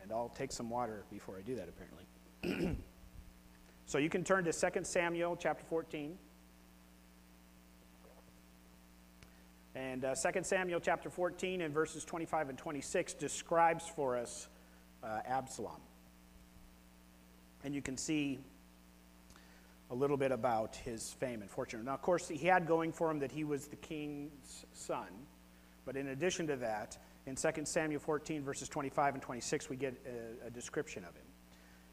And 0.03 0.13
I'll 0.13 0.33
take 0.37 0.53
some 0.53 0.71
water 0.71 1.05
before 1.11 1.37
I 1.37 1.43
do 1.43 1.57
that, 1.57 1.69
apparently. 1.69 2.77
so 3.87 3.99
you 3.99 4.11
can 4.11 4.25
turn 4.25 4.45
to 4.45 4.53
2 4.53 4.69
Samuel 4.83 5.37
chapter 5.37 5.65
14. 5.65 6.19
And 9.77 10.05
uh, 10.05 10.15
2 10.15 10.43
Samuel 10.43 10.81
chapter 10.81 11.09
14 11.09 11.61
and 11.61 11.73
verses 11.73 12.05
25 12.05 12.49
and 12.49 12.59
26 12.59 13.15
describes 13.15 13.87
for 13.87 14.17
us 14.17 14.49
uh, 15.05 15.21
Absalom. 15.25 15.81
And 17.63 17.75
you 17.75 17.83
can 17.83 17.97
see 17.97 18.41
a 19.91 19.95
little 19.95 20.17
bit 20.17 20.33
about 20.33 20.75
his 20.77 21.13
fame 21.21 21.41
and 21.41 21.51
fortune. 21.51 21.85
Now, 21.85 21.95
of 21.95 22.03
course, 22.03 22.27
he 22.27 22.49
had 22.49 22.67
going 22.67 22.91
for 22.91 23.09
him 23.09 23.21
that 23.21 23.31
he 23.31 23.45
was 23.45 23.69
the 23.69 23.77
king's 23.77 24.67
son. 24.73 25.07
But 25.85 25.97
in 25.97 26.09
addition 26.09 26.49
to 26.49 26.57
that, 26.57 26.99
in 27.27 27.37
2 27.37 27.49
Samuel 27.65 28.01
14, 28.01 28.43
verses 28.43 28.69
25 28.69 29.15
and 29.15 29.23
26, 29.23 29.71
we 29.71 29.77
get 29.77 29.95
a, 30.05 30.49
a 30.49 30.51
description 30.51 31.05
of 31.05 31.15
him. 31.15 31.26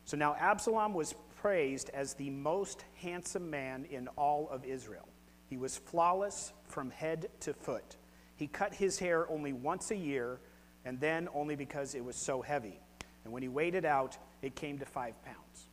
So 0.06 0.18
now 0.18 0.36
Absalom 0.36 0.94
was 0.94 1.16
praised 1.42 1.90
as 1.94 2.14
the 2.14 2.30
most 2.30 2.86
handsome 2.96 3.50
man 3.50 3.86
in 3.90 4.08
all 4.10 4.50
of 4.50 4.66
Israel. 4.66 5.08
He 5.50 5.58
was 5.58 5.78
flawless 5.78 6.54
from 6.68 6.90
head 6.90 7.28
to 7.42 7.54
foot. 7.54 7.98
He 8.36 8.48
cut 8.48 8.74
his 8.74 9.00
hair 9.00 9.30
only 9.30 9.54
once 9.54 9.92
a 9.92 9.96
year, 9.96 10.40
and 10.86 11.00
then 11.00 11.30
only 11.34 11.56
because 11.56 11.96
it 11.96 12.04
was 12.04 12.16
so 12.16 12.42
heavy. 12.42 12.80
And 13.24 13.32
when 13.32 13.42
he 13.42 13.50
weighed 13.50 13.76
it 13.76 13.86
out, 13.86 14.18
it 14.42 14.56
came 14.56 14.80
to 14.80 14.86
five 14.86 15.14
pounds. 15.24 15.70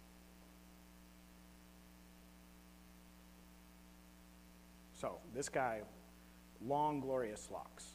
So, 5.00 5.18
this 5.34 5.48
guy, 5.48 5.80
long, 6.66 7.00
glorious 7.00 7.48
locks, 7.50 7.86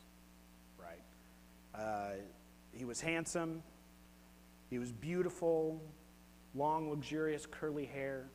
right? 0.77 1.03
Uh, 1.79 2.15
he 2.71 2.83
was 2.83 2.99
handsome, 2.99 3.61
he 4.69 4.79
was 4.79 4.91
beautiful, 4.91 5.79
long, 6.55 6.89
luxurious, 6.89 7.45
curly 7.45 7.85
hair, 7.85 8.25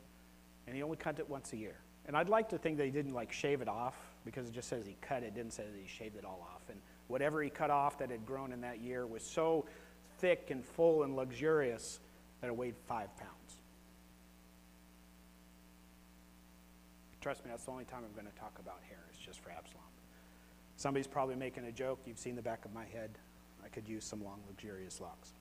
and 0.67 0.77
he 0.77 0.83
only 0.83 0.97
cut 0.97 1.19
it 1.19 1.29
once 1.29 1.53
a 1.53 1.57
year. 1.57 1.77
And 2.07 2.17
I'd 2.17 2.29
like 2.29 2.49
to 2.50 2.59
think 2.59 2.79
that 2.79 2.85
he 2.85 2.91
didn't 2.91 3.15
like 3.15 3.33
shave 3.33 3.61
it 3.61 3.69
off 3.69 3.97
because 4.25 4.49
it 4.49 4.53
just 4.53 4.69
says 4.69 4.85
he 4.87 4.97
cut 5.00 5.23
it, 5.23 5.35
didn't 5.35 5.53
say 5.53 5.65
that 5.65 5.81
he 5.81 5.89
shaved 5.89 6.17
it 6.17 6.25
all 6.25 6.47
off. 6.55 6.62
And 6.69 6.81
whatever 7.09 7.43
he 7.43 7.50
cut 7.50 7.71
off 7.71 7.99
that 7.99 8.11
had 8.11 8.27
grown 8.27 8.53
in 8.53 8.61
that 8.62 8.81
year 8.81 9.07
was 9.07 9.23
so 9.23 9.67
thick 10.19 10.49
and 10.50 10.65
full 10.65 11.03
and 11.03 11.17
luxurious 11.17 12.00
that 12.41 12.49
it 12.49 12.57
weighed 12.57 12.77
five 12.87 13.15
pounds. 13.17 13.57
Trust 17.21 17.45
me, 17.45 17.50
that's 17.50 17.65
the 17.65 17.71
only 17.71 17.85
time 17.85 18.00
I'm 18.07 18.15
going 18.15 18.33
to 18.33 18.39
talk 18.41 18.59
about 18.59 18.81
hair. 18.89 18.99
It's 19.11 19.19
just 19.19 19.41
for 19.41 19.50
Absalom. 19.50 19.85
Somebody's 20.77 21.07
probably 21.07 21.37
making 21.37 21.67
a 21.67 21.73
joke. 21.73 21.99
You've 22.07 22.19
seen 22.19 22.35
the 22.35 22.43
back 22.43 22.65
of 22.65 22.73
my 22.73 22.87
head. 22.87 23.11
I 23.62 23.69
could 23.69 23.87
use 23.87 24.05
some 24.05 24.25
long, 24.25 24.41
luxurious 24.49 25.00
locks. 25.00 25.35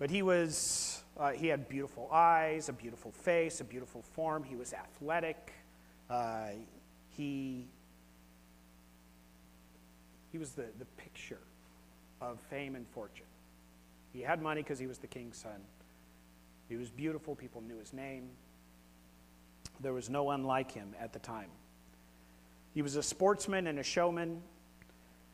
But 0.00 0.08
he 0.08 0.22
was, 0.22 1.02
uh, 1.18 1.32
he 1.32 1.46
had 1.46 1.68
beautiful 1.68 2.08
eyes, 2.10 2.70
a 2.70 2.72
beautiful 2.72 3.12
face, 3.12 3.60
a 3.60 3.64
beautiful 3.64 4.00
form. 4.00 4.42
He 4.42 4.56
was 4.56 4.72
athletic. 4.72 5.52
Uh, 6.08 6.46
he, 7.10 7.66
he 10.32 10.38
was 10.38 10.52
the, 10.52 10.64
the 10.78 10.86
picture 10.96 11.42
of 12.22 12.40
fame 12.48 12.76
and 12.76 12.88
fortune. 12.88 13.26
He 14.14 14.22
had 14.22 14.40
money 14.40 14.62
because 14.62 14.78
he 14.78 14.86
was 14.86 14.96
the 14.96 15.06
king's 15.06 15.36
son. 15.36 15.60
He 16.70 16.76
was 16.76 16.88
beautiful. 16.88 17.34
People 17.34 17.60
knew 17.60 17.78
his 17.78 17.92
name. 17.92 18.30
There 19.80 19.92
was 19.92 20.08
no 20.08 20.22
one 20.22 20.44
like 20.44 20.72
him 20.72 20.94
at 20.98 21.12
the 21.12 21.18
time. 21.18 21.50
He 22.72 22.80
was 22.80 22.96
a 22.96 23.02
sportsman 23.02 23.66
and 23.66 23.78
a 23.78 23.82
showman. 23.82 24.40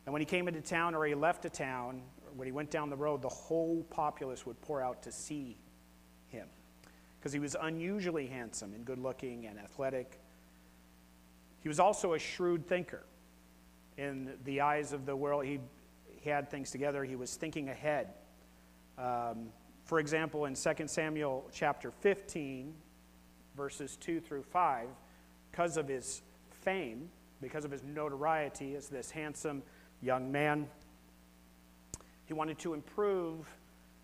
And 0.06 0.12
when 0.12 0.20
he 0.20 0.26
came 0.26 0.48
into 0.48 0.60
town 0.60 0.96
or 0.96 1.04
he 1.04 1.14
left 1.14 1.44
a 1.44 1.50
town, 1.50 2.02
when 2.36 2.46
he 2.46 2.52
went 2.52 2.70
down 2.70 2.90
the 2.90 2.96
road, 2.96 3.22
the 3.22 3.28
whole 3.28 3.84
populace 3.90 4.46
would 4.46 4.60
pour 4.60 4.82
out 4.82 5.02
to 5.02 5.12
see 5.12 5.56
him 6.28 6.48
because 7.18 7.32
he 7.32 7.40
was 7.40 7.56
unusually 7.60 8.26
handsome 8.26 8.72
and 8.74 8.84
good 8.84 8.98
looking 8.98 9.46
and 9.46 9.58
athletic. 9.58 10.20
He 11.60 11.68
was 11.68 11.80
also 11.80 12.14
a 12.14 12.18
shrewd 12.18 12.66
thinker. 12.66 13.02
In 13.96 14.34
the 14.44 14.60
eyes 14.60 14.92
of 14.92 15.06
the 15.06 15.16
world, 15.16 15.44
he, 15.44 15.58
he 16.20 16.30
had 16.30 16.50
things 16.50 16.70
together, 16.70 17.02
he 17.02 17.16
was 17.16 17.34
thinking 17.34 17.68
ahead. 17.68 18.08
Um, 18.98 19.48
for 19.84 19.98
example, 19.98 20.44
in 20.44 20.54
2 20.54 20.86
Samuel 20.86 21.48
chapter 21.52 21.90
15, 21.90 22.74
verses 23.56 23.96
2 23.96 24.20
through 24.20 24.42
5, 24.42 24.88
because 25.50 25.76
of 25.76 25.88
his 25.88 26.22
fame, 26.62 27.08
because 27.40 27.64
of 27.64 27.70
his 27.70 27.82
notoriety 27.82 28.74
as 28.74 28.88
this 28.88 29.10
handsome 29.10 29.62
young 30.02 30.30
man, 30.30 30.68
he 32.26 32.34
wanted 32.34 32.58
to 32.60 32.74
improve 32.74 33.46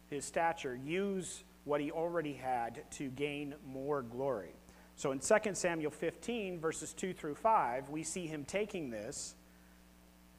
his 0.09 0.25
stature, 0.25 0.79
use 0.85 1.45
what 1.65 1.81
he 1.81 1.91
already 1.91 2.33
had 2.33 2.83
to 2.93 3.09
gain 3.11 3.55
more 3.67 4.03
glory. 4.03 4.55
So 4.97 5.13
in 5.13 5.21
2 5.21 5.55
Samuel 5.55 5.91
15, 5.91 6.61
verses 6.61 6.93
2 6.93 7.13
through 7.15 7.35
5, 7.35 7.89
we 7.89 8.03
see 8.03 8.27
him 8.27 8.45
taking 8.45 8.91
this 8.91 9.35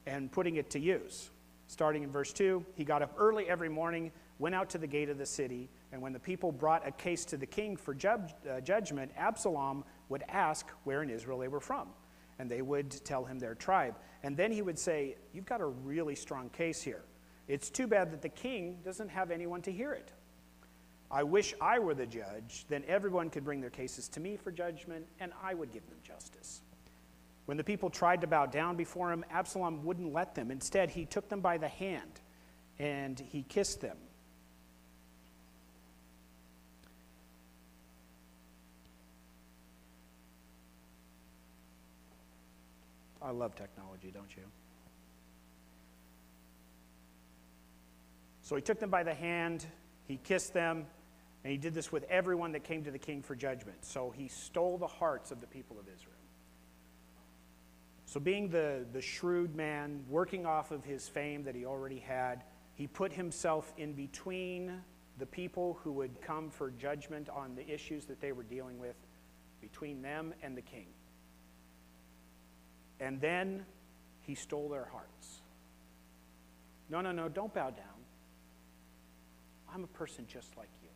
and 0.06 0.30
putting 0.30 0.56
it 0.56 0.70
to 0.70 0.78
use. 0.78 1.30
Starting 1.66 2.02
in 2.02 2.10
verse 2.10 2.32
2, 2.32 2.64
he 2.76 2.84
got 2.84 3.02
up 3.02 3.14
early 3.18 3.48
every 3.48 3.68
morning, 3.68 4.12
went 4.38 4.54
out 4.54 4.70
to 4.70 4.78
the 4.78 4.86
gate 4.86 5.08
of 5.08 5.18
the 5.18 5.26
city, 5.26 5.68
and 5.92 6.02
when 6.02 6.12
the 6.12 6.18
people 6.18 6.52
brought 6.52 6.86
a 6.86 6.90
case 6.90 7.24
to 7.26 7.36
the 7.36 7.46
king 7.46 7.76
for 7.76 7.94
uh, 7.94 8.60
judgment, 8.60 9.12
Absalom 9.16 9.84
would 10.08 10.24
ask 10.28 10.68
where 10.84 11.02
in 11.02 11.10
Israel 11.10 11.38
they 11.38 11.48
were 11.48 11.60
from. 11.60 11.88
And 12.40 12.50
they 12.50 12.62
would 12.62 12.90
tell 13.04 13.24
him 13.24 13.38
their 13.38 13.54
tribe. 13.54 13.94
And 14.24 14.36
then 14.36 14.50
he 14.50 14.60
would 14.60 14.76
say, 14.78 15.14
You've 15.32 15.46
got 15.46 15.60
a 15.60 15.66
really 15.66 16.16
strong 16.16 16.48
case 16.50 16.82
here. 16.82 17.04
It's 17.46 17.70
too 17.70 17.86
bad 17.86 18.12
that 18.12 18.22
the 18.22 18.28
king 18.28 18.78
doesn't 18.84 19.10
have 19.10 19.30
anyone 19.30 19.62
to 19.62 19.72
hear 19.72 19.92
it. 19.92 20.12
I 21.10 21.22
wish 21.22 21.54
I 21.60 21.78
were 21.78 21.94
the 21.94 22.06
judge, 22.06 22.64
then 22.68 22.82
everyone 22.88 23.30
could 23.30 23.44
bring 23.44 23.60
their 23.60 23.70
cases 23.70 24.08
to 24.10 24.20
me 24.20 24.36
for 24.36 24.50
judgment, 24.50 25.06
and 25.20 25.32
I 25.42 25.54
would 25.54 25.72
give 25.72 25.86
them 25.86 25.98
justice. 26.02 26.62
When 27.46 27.56
the 27.56 27.64
people 27.64 27.90
tried 27.90 28.22
to 28.22 28.26
bow 28.26 28.46
down 28.46 28.76
before 28.76 29.12
him, 29.12 29.24
Absalom 29.30 29.84
wouldn't 29.84 30.12
let 30.12 30.34
them. 30.34 30.50
Instead, 30.50 30.90
he 30.90 31.04
took 31.04 31.28
them 31.28 31.40
by 31.40 31.58
the 31.58 31.68
hand 31.68 32.20
and 32.78 33.20
he 33.20 33.42
kissed 33.42 33.80
them. 33.80 33.96
I 43.20 43.30
love 43.30 43.54
technology, 43.54 44.10
don't 44.12 44.34
you? 44.36 44.42
So 48.44 48.54
he 48.56 48.62
took 48.62 48.78
them 48.78 48.90
by 48.90 49.02
the 49.02 49.14
hand, 49.14 49.64
he 50.06 50.18
kissed 50.18 50.52
them, 50.52 50.86
and 51.42 51.50
he 51.50 51.56
did 51.56 51.74
this 51.74 51.90
with 51.90 52.04
everyone 52.04 52.52
that 52.52 52.62
came 52.62 52.84
to 52.84 52.90
the 52.90 52.98
king 52.98 53.22
for 53.22 53.34
judgment. 53.34 53.84
So 53.84 54.12
he 54.14 54.28
stole 54.28 54.76
the 54.78 54.86
hearts 54.86 55.30
of 55.30 55.40
the 55.40 55.46
people 55.46 55.78
of 55.80 55.86
Israel. 55.88 56.14
So, 58.06 58.20
being 58.20 58.48
the, 58.48 58.84
the 58.92 59.00
shrewd 59.00 59.56
man, 59.56 60.04
working 60.08 60.46
off 60.46 60.70
of 60.70 60.84
his 60.84 61.08
fame 61.08 61.42
that 61.44 61.54
he 61.54 61.64
already 61.64 61.98
had, 61.98 62.44
he 62.74 62.86
put 62.86 63.12
himself 63.12 63.72
in 63.76 63.94
between 63.94 64.80
the 65.18 65.26
people 65.26 65.78
who 65.82 65.90
would 65.92 66.20
come 66.20 66.50
for 66.50 66.70
judgment 66.70 67.28
on 67.28 67.56
the 67.56 67.68
issues 67.68 68.04
that 68.04 68.20
they 68.20 68.30
were 68.30 68.42
dealing 68.42 68.78
with, 68.78 68.94
between 69.60 70.02
them 70.02 70.34
and 70.42 70.56
the 70.56 70.62
king. 70.62 70.86
And 73.00 73.20
then 73.20 73.64
he 74.20 74.34
stole 74.34 74.68
their 74.68 74.84
hearts. 74.92 75.40
No, 76.90 77.00
no, 77.00 77.10
no, 77.10 77.28
don't 77.28 77.52
bow 77.52 77.70
down. 77.70 77.93
I'm 79.74 79.82
a 79.82 79.88
person 79.88 80.26
just 80.28 80.56
like 80.56 80.68
you. 80.82 80.88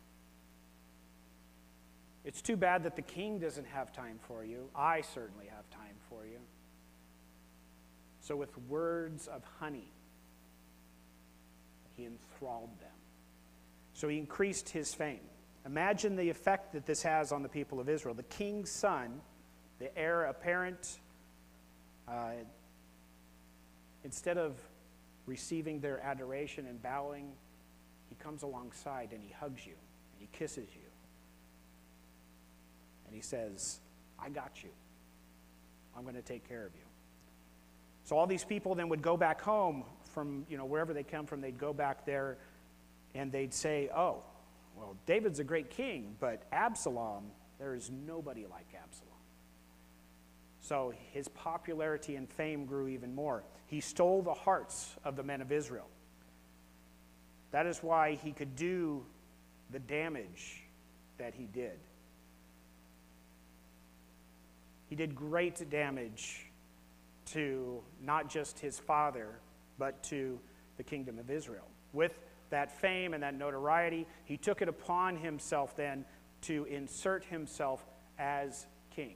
It's 2.23 2.41
too 2.41 2.55
bad 2.55 2.83
that 2.83 2.95
the 2.95 3.01
king 3.01 3.39
doesn't 3.39 3.67
have 3.67 3.91
time 3.91 4.19
for 4.27 4.45
you. 4.45 4.69
I 4.73 5.01
certainly 5.01 5.47
have 5.47 5.69
time 5.69 5.95
for 6.09 6.25
you. 6.25 6.39
So, 8.21 8.35
with 8.35 8.57
words 8.69 9.27
of 9.27 9.43
honey, 9.59 9.91
he 11.97 12.05
enthralled 12.05 12.79
them. 12.79 12.89
So, 13.93 14.07
he 14.07 14.17
increased 14.17 14.69
his 14.69 14.93
fame. 14.93 15.21
Imagine 15.65 16.15
the 16.15 16.29
effect 16.29 16.73
that 16.73 16.85
this 16.85 17.03
has 17.03 17.31
on 17.31 17.43
the 17.43 17.49
people 17.49 17.79
of 17.79 17.89
Israel. 17.89 18.15
The 18.15 18.23
king's 18.23 18.71
son, 18.71 19.21
the 19.79 19.95
heir 19.97 20.25
apparent, 20.25 20.99
uh, 22.07 22.31
instead 24.03 24.37
of 24.37 24.55
receiving 25.25 25.79
their 25.79 25.99
adoration 26.01 26.65
and 26.65 26.81
bowing, 26.81 27.31
he 28.09 28.15
comes 28.15 28.43
alongside 28.43 29.09
and 29.13 29.23
he 29.23 29.33
hugs 29.39 29.65
you 29.65 29.73
and 29.73 30.19
he 30.19 30.27
kisses 30.37 30.67
you. 30.73 30.81
And 33.05 33.15
he 33.15 33.21
says, 33.21 33.79
I 34.19 34.29
got 34.29 34.63
you. 34.63 34.69
I'm 35.95 36.03
going 36.03 36.15
to 36.15 36.21
take 36.21 36.47
care 36.47 36.65
of 36.65 36.73
you. 36.75 36.81
So 38.03 38.17
all 38.17 38.27
these 38.27 38.43
people 38.43 38.75
then 38.75 38.89
would 38.89 39.01
go 39.01 39.17
back 39.17 39.41
home 39.41 39.83
from, 40.13 40.45
you 40.49 40.57
know, 40.57 40.65
wherever 40.65 40.93
they 40.93 41.03
come 41.03 41.25
from, 41.25 41.41
they'd 41.41 41.57
go 41.57 41.73
back 41.73 42.05
there 42.05 42.37
and 43.13 43.31
they'd 43.31 43.53
say, 43.53 43.89
oh, 43.95 44.23
well, 44.75 44.95
David's 45.05 45.39
a 45.39 45.43
great 45.43 45.69
king, 45.69 46.15
but 46.19 46.43
Absalom, 46.51 47.25
there 47.59 47.75
is 47.75 47.91
nobody 47.91 48.45
like 48.49 48.67
Absalom. 48.81 49.09
So 50.61 50.93
his 51.11 51.27
popularity 51.27 52.15
and 52.15 52.29
fame 52.29 52.65
grew 52.65 52.87
even 52.87 53.13
more. 53.13 53.43
He 53.67 53.81
stole 53.81 54.21
the 54.21 54.33
hearts 54.33 54.95
of 55.03 55.15
the 55.15 55.23
men 55.23 55.41
of 55.41 55.51
Israel. 55.51 55.87
That 57.51 57.65
is 57.65 57.79
why 57.79 58.15
he 58.15 58.31
could 58.31 58.55
do 58.55 59.03
the 59.71 59.79
damage 59.79 60.63
that 61.17 61.33
he 61.35 61.45
did. 61.45 61.77
He 64.89 64.95
did 64.95 65.15
great 65.15 65.69
damage 65.69 66.47
to 67.33 67.81
not 68.03 68.29
just 68.29 68.59
his 68.59 68.79
father, 68.79 69.39
but 69.77 70.01
to 70.03 70.39
the 70.77 70.83
kingdom 70.83 71.19
of 71.19 71.29
Israel. 71.29 71.67
With 71.93 72.17
that 72.49 72.71
fame 72.71 73.13
and 73.13 73.21
that 73.21 73.35
notoriety, 73.35 74.07
he 74.25 74.37
took 74.37 74.61
it 74.61 74.67
upon 74.67 75.17
himself 75.17 75.75
then 75.75 76.05
to 76.41 76.65
insert 76.65 77.23
himself 77.23 77.85
as 78.17 78.65
king. 78.95 79.15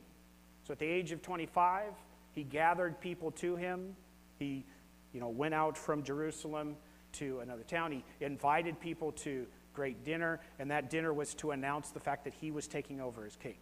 So 0.67 0.73
at 0.73 0.79
the 0.79 0.85
age 0.85 1.11
of 1.11 1.21
25, 1.21 1.93
he 2.33 2.43
gathered 2.43 2.99
people 2.99 3.31
to 3.31 3.55
him. 3.55 3.95
He 4.37 4.65
you 5.13 5.19
know, 5.19 5.29
went 5.29 5.53
out 5.53 5.77
from 5.77 6.03
Jerusalem 6.03 6.75
to 7.13 7.39
another 7.39 7.63
town. 7.63 7.91
He 7.91 8.03
invited 8.25 8.79
people 8.79 9.11
to 9.13 9.45
great 9.73 10.03
dinner, 10.05 10.39
and 10.59 10.71
that 10.71 10.89
dinner 10.89 11.13
was 11.13 11.33
to 11.35 11.51
announce 11.51 11.89
the 11.89 11.99
fact 11.99 12.23
that 12.25 12.33
he 12.33 12.51
was 12.51 12.67
taking 12.67 13.01
over 13.01 13.25
as 13.25 13.35
king. 13.35 13.57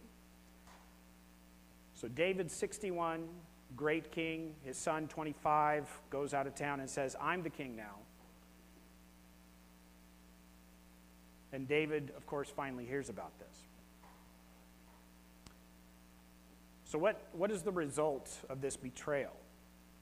So 1.94 2.08
David, 2.08 2.50
61, 2.50 3.28
great 3.76 4.10
king. 4.12 4.54
His 4.64 4.76
son, 4.76 5.08
25, 5.08 5.88
goes 6.10 6.34
out 6.34 6.46
of 6.46 6.54
town 6.54 6.80
and 6.80 6.88
says, 6.88 7.16
I'm 7.20 7.42
the 7.42 7.50
king 7.50 7.76
now. 7.76 7.96
And 11.52 11.68
David, 11.68 12.12
of 12.16 12.26
course, 12.26 12.48
finally 12.48 12.86
hears 12.86 13.08
about 13.08 13.38
this. 13.38 13.56
So, 16.84 16.98
what, 16.98 17.22
what 17.32 17.50
is 17.50 17.62
the 17.62 17.72
result 17.72 18.30
of 18.48 18.60
this 18.60 18.76
betrayal? 18.76 19.32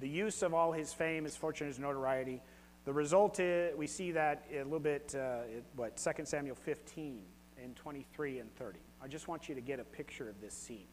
The 0.01 0.09
use 0.09 0.43
of 0.43 0.55
all 0.55 0.73
his 0.73 0.93
fame, 0.93 1.25
his 1.25 1.37
fortune, 1.37 1.67
his 1.67 1.79
notoriety. 1.79 2.41
The 2.91 2.95
result 2.95 3.39
is, 3.39 3.73
we 3.77 3.87
see 3.87 4.11
that 4.11 4.47
a 4.53 4.65
little 4.65 4.81
bit, 4.81 5.15
uh, 5.15 5.43
what, 5.77 5.97
2 5.97 6.25
Samuel 6.25 6.57
15 6.57 7.23
and 7.63 7.77
23 7.77 8.41
and 8.41 8.53
30. 8.57 8.81
I 9.01 9.07
just 9.07 9.29
want 9.29 9.49
you 9.49 9.55
to 9.55 9.61
get 9.61 9.79
a 9.79 9.85
picture 9.85 10.29
of 10.29 10.41
this 10.41 10.55
scene. 10.55 10.89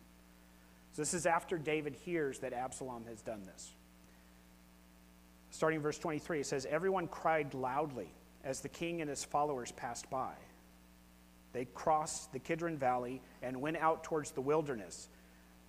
So, 0.92 1.02
this 1.02 1.16
is 1.16 1.26
after 1.26 1.58
David 1.58 1.96
hears 1.96 2.38
that 2.42 2.54
Absalom 2.54 3.06
has 3.08 3.24
done 3.24 3.42
this. 3.46 3.74
Starting 5.50 5.80
verse 5.80 5.98
23, 5.98 6.42
it 6.42 6.46
says, 6.46 6.68
Everyone 6.70 7.08
cried 7.08 7.56
loudly 7.56 8.12
as 8.44 8.60
the 8.60 8.70
king 8.70 9.02
and 9.02 9.10
his 9.10 9.24
followers 9.24 9.72
passed 9.72 10.08
by. 10.12 10.34
They 11.52 11.66
crossed 11.66 12.32
the 12.32 12.38
Kidron 12.38 12.78
Valley 12.78 13.24
and 13.42 13.60
went 13.60 13.78
out 13.78 14.04
towards 14.04 14.30
the 14.30 14.42
wilderness. 14.42 15.10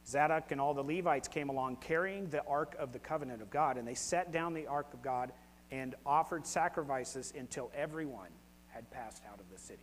Zadok 0.07 0.53
and 0.53 0.61
all 0.61 0.75
the 0.75 0.85
Levites 0.85 1.29
came 1.29 1.49
along 1.49 1.77
carrying 1.77 2.29
the 2.29 2.45
Ark 2.45 2.77
of 2.79 2.93
the 2.93 2.99
Covenant 2.99 3.41
of 3.41 3.49
God, 3.49 3.79
and 3.79 3.89
they 3.89 3.95
set 3.95 4.31
down 4.31 4.53
the 4.53 4.67
Ark 4.67 4.93
of 4.93 5.01
God 5.01 5.33
and 5.71 5.95
offered 6.07 6.47
sacrifices 6.47 7.33
until 7.37 7.71
everyone 7.75 8.31
had 8.69 8.91
passed 8.91 9.23
out 9.31 9.39
of 9.41 9.51
the 9.53 9.59
city. 9.59 9.83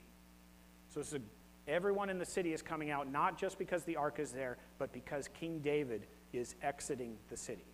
So 0.89 1.01
a, 1.01 1.19
everyone 1.69 2.09
in 2.09 2.17
the 2.17 2.25
city 2.25 2.53
is 2.53 2.61
coming 2.61 2.91
out, 2.91 3.11
not 3.11 3.37
just 3.37 3.57
because 3.57 3.83
the 3.83 3.95
Ark 3.95 4.19
is 4.19 4.31
there, 4.31 4.57
but 4.77 4.91
because 4.93 5.29
King 5.39 5.59
David 5.59 6.07
is 6.33 6.55
exiting 6.61 7.17
the 7.29 7.37
city. 7.37 7.65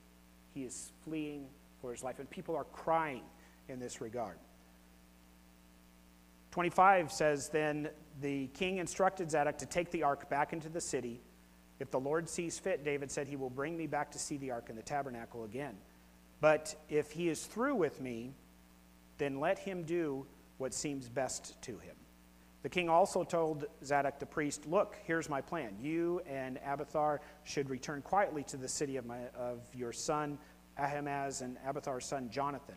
He 0.53 0.63
is 0.63 0.91
fleeing 1.03 1.47
for 1.81 1.91
his 1.91 2.03
life, 2.03 2.19
and 2.19 2.29
people 2.29 2.55
are 2.55 2.65
crying 2.65 3.23
in 3.69 3.79
this 3.79 4.01
regard. 4.01 4.37
25 6.51 7.11
says, 7.11 7.49
Then 7.49 7.89
the 8.19 8.47
king 8.47 8.77
instructed 8.77 9.31
Zadok 9.31 9.57
to 9.59 9.65
take 9.65 9.89
the 9.91 10.03
ark 10.03 10.29
back 10.29 10.51
into 10.51 10.67
the 10.67 10.81
city 10.81 11.21
if 11.81 11.89
the 11.89 11.99
Lord 11.99 12.29
sees 12.29 12.59
fit, 12.59 12.85
David 12.85 13.09
said, 13.09 13.27
he 13.27 13.35
will 13.35 13.49
bring 13.49 13.75
me 13.75 13.87
back 13.87 14.11
to 14.11 14.19
see 14.19 14.37
the 14.37 14.51
ark 14.51 14.69
in 14.69 14.75
the 14.75 14.83
tabernacle 14.83 15.45
again. 15.45 15.75
But 16.41 16.75
if 16.89 17.11
he 17.11 17.29
is 17.29 17.45
through 17.45 17.75
with 17.75 18.01
me, 18.01 18.33
then 19.17 19.39
let 19.39 19.59
him 19.59 19.83
do 19.83 20.25
what 20.57 20.73
seems 20.73 21.07
best 21.07 21.61
to 21.61 21.77
him. 21.77 21.95
The 22.63 22.69
king 22.69 22.89
also 22.89 23.23
told 23.23 23.65
Zadok 23.83 24.19
the 24.19 24.25
priest, 24.25 24.67
Look, 24.67 24.97
here's 25.03 25.29
my 25.29 25.41
plan. 25.41 25.75
You 25.79 26.21
and 26.27 26.59
Abiathar 26.65 27.21
should 27.43 27.69
return 27.69 28.01
quietly 28.01 28.43
to 28.45 28.57
the 28.57 28.67
city 28.67 28.97
of, 28.97 29.05
my, 29.05 29.27
of 29.37 29.61
your 29.73 29.93
son 29.93 30.37
Ahimaaz 30.77 31.41
and 31.41 31.57
Abiathar's 31.65 32.05
son 32.05 32.29
Jonathan. 32.29 32.75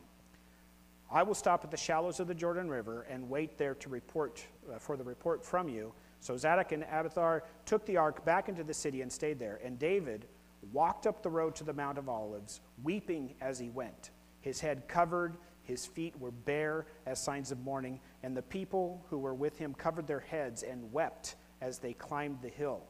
I 1.11 1.23
will 1.23 1.35
stop 1.35 1.65
at 1.65 1.71
the 1.71 1.77
shallows 1.77 2.21
of 2.21 2.29
the 2.29 2.35
Jordan 2.35 2.69
River 2.69 3.03
and 3.11 3.29
wait 3.29 3.59
there 3.59 3.75
to 3.75 3.89
report 3.89 4.45
uh, 4.73 4.79
for 4.79 4.97
the 4.97 5.05
report 5.05 5.45
from 5.45 5.69
you 5.69 5.93
so 6.25 6.39
Zadok 6.39 6.73
and 6.73 6.85
Abiathar 6.85 7.45
took 7.67 7.85
the 7.85 7.99
ark 7.99 8.25
back 8.25 8.49
into 8.49 8.65
the 8.65 8.73
city 8.73 9.03
and 9.03 9.13
stayed 9.13 9.39
there. 9.39 9.61
And 9.63 9.79
David 9.79 10.27
walked 10.73 11.07
up 11.07 11.23
the 11.23 11.31
road 11.31 11.55
to 11.57 11.65
the 11.65 11.73
Mount 11.73 11.99
of 11.99 12.09
Olives, 12.09 12.61
weeping 12.83 13.35
as 13.41 13.59
he 13.59 13.71
went. 13.71 14.11
His 14.41 14.61
head 14.61 14.89
covered, 14.89 15.37
his 15.63 15.87
feet 15.87 16.19
were 16.19 16.31
bare 16.31 16.87
as 17.07 17.23
signs 17.23 17.51
of 17.51 17.61
mourning, 17.61 18.01
and 18.23 18.37
the 18.37 18.43
people 18.43 19.05
who 19.09 19.19
were 19.19 19.35
with 19.35 19.59
him 19.59 19.75
covered 19.75 20.07
their 20.07 20.21
heads 20.21 20.63
and 20.63 20.93
wept 20.93 21.37
as 21.61 21.79
they 21.79 21.95
climbed 21.95 22.43
the 22.43 22.49
hill. 22.49 22.83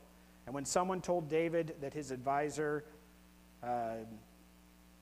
And 0.46 0.54
when 0.54 0.64
someone 0.64 1.00
told 1.00 1.28
David 1.28 1.76
that 1.80 1.94
his 1.94 2.10
advisor, 2.10 2.84
uh, 3.62 3.96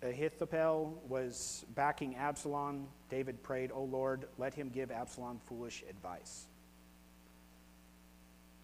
Ahithophel, 0.03 1.03
was 1.09 1.65
backing 1.75 2.17
Absalom, 2.17 2.87
David 3.09 3.43
prayed, 3.43 3.71
O 3.73 3.85
Lord, 3.85 4.27
let 4.39 4.55
him 4.55 4.69
give 4.69 4.91
Absalom 4.91 5.41
foolish 5.47 5.83
advice. 5.89 6.47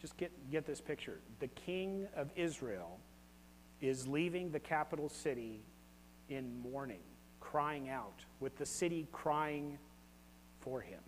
Just 0.01 0.17
get, 0.17 0.31
get 0.51 0.67
this 0.67 0.81
picture. 0.81 1.21
The 1.41 1.49
king 1.49 2.07
of 2.15 2.31
Israel 2.37 3.01
is 3.81 4.07
leaving 4.07 4.51
the 4.51 4.61
capital 4.61 5.09
city 5.09 5.61
in 6.29 6.61
mourning, 6.61 7.03
crying 7.41 7.89
out, 7.89 8.25
with 8.41 8.57
the 8.59 8.67
city 8.67 9.07
crying 9.13 9.79
for 10.61 10.81
him. 10.81 11.01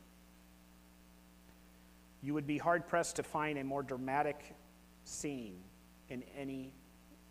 You 2.23 2.35
would 2.35 2.47
be 2.47 2.59
hard 2.59 2.87
pressed 2.87 3.17
to 3.17 3.23
find 3.23 3.59
a 3.59 3.65
more 3.65 3.83
dramatic 3.83 4.55
scene 5.05 5.59
in 6.09 6.23
any 6.39 6.73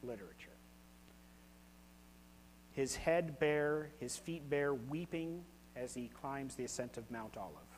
literature. 0.04 0.50
His 2.72 2.96
head 2.96 3.40
bare, 3.40 3.90
his 4.00 4.18
feet 4.18 4.50
bare, 4.50 4.74
weeping 4.74 5.44
as 5.76 5.94
he 5.94 6.10
climbs 6.22 6.56
the 6.56 6.64
ascent 6.64 6.98
of 6.98 7.10
Mount 7.12 7.38
Olive 7.38 7.70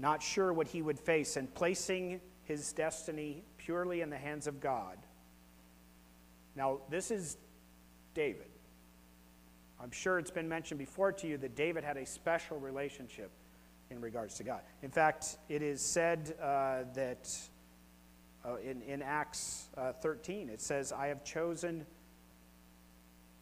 not 0.00 0.22
sure 0.22 0.52
what 0.52 0.66
he 0.66 0.82
would 0.82 0.98
face, 0.98 1.36
and 1.36 1.54
placing 1.54 2.20
his 2.44 2.72
destiny 2.72 3.44
purely 3.58 4.00
in 4.00 4.10
the 4.10 4.16
hands 4.16 4.46
of 4.46 4.60
God. 4.60 4.96
Now, 6.56 6.78
this 6.90 7.10
is 7.10 7.36
David. 8.14 8.48
I'm 9.80 9.90
sure 9.90 10.18
it's 10.18 10.30
been 10.30 10.48
mentioned 10.48 10.78
before 10.78 11.12
to 11.12 11.26
you 11.26 11.38
that 11.38 11.56
David 11.56 11.84
had 11.84 11.96
a 11.96 12.04
special 12.04 12.58
relationship 12.58 13.30
in 13.90 14.00
regards 14.00 14.34
to 14.36 14.44
God. 14.44 14.60
In 14.82 14.90
fact, 14.90 15.38
it 15.48 15.62
is 15.62 15.80
said 15.80 16.34
uh, 16.40 16.84
that 16.94 17.30
uh, 18.44 18.56
in, 18.56 18.82
in 18.82 19.02
Acts 19.02 19.68
uh, 19.76 19.92
13, 19.92 20.48
it 20.48 20.60
says, 20.60 20.92
I 20.92 21.06
have 21.08 21.24
chosen 21.24 21.86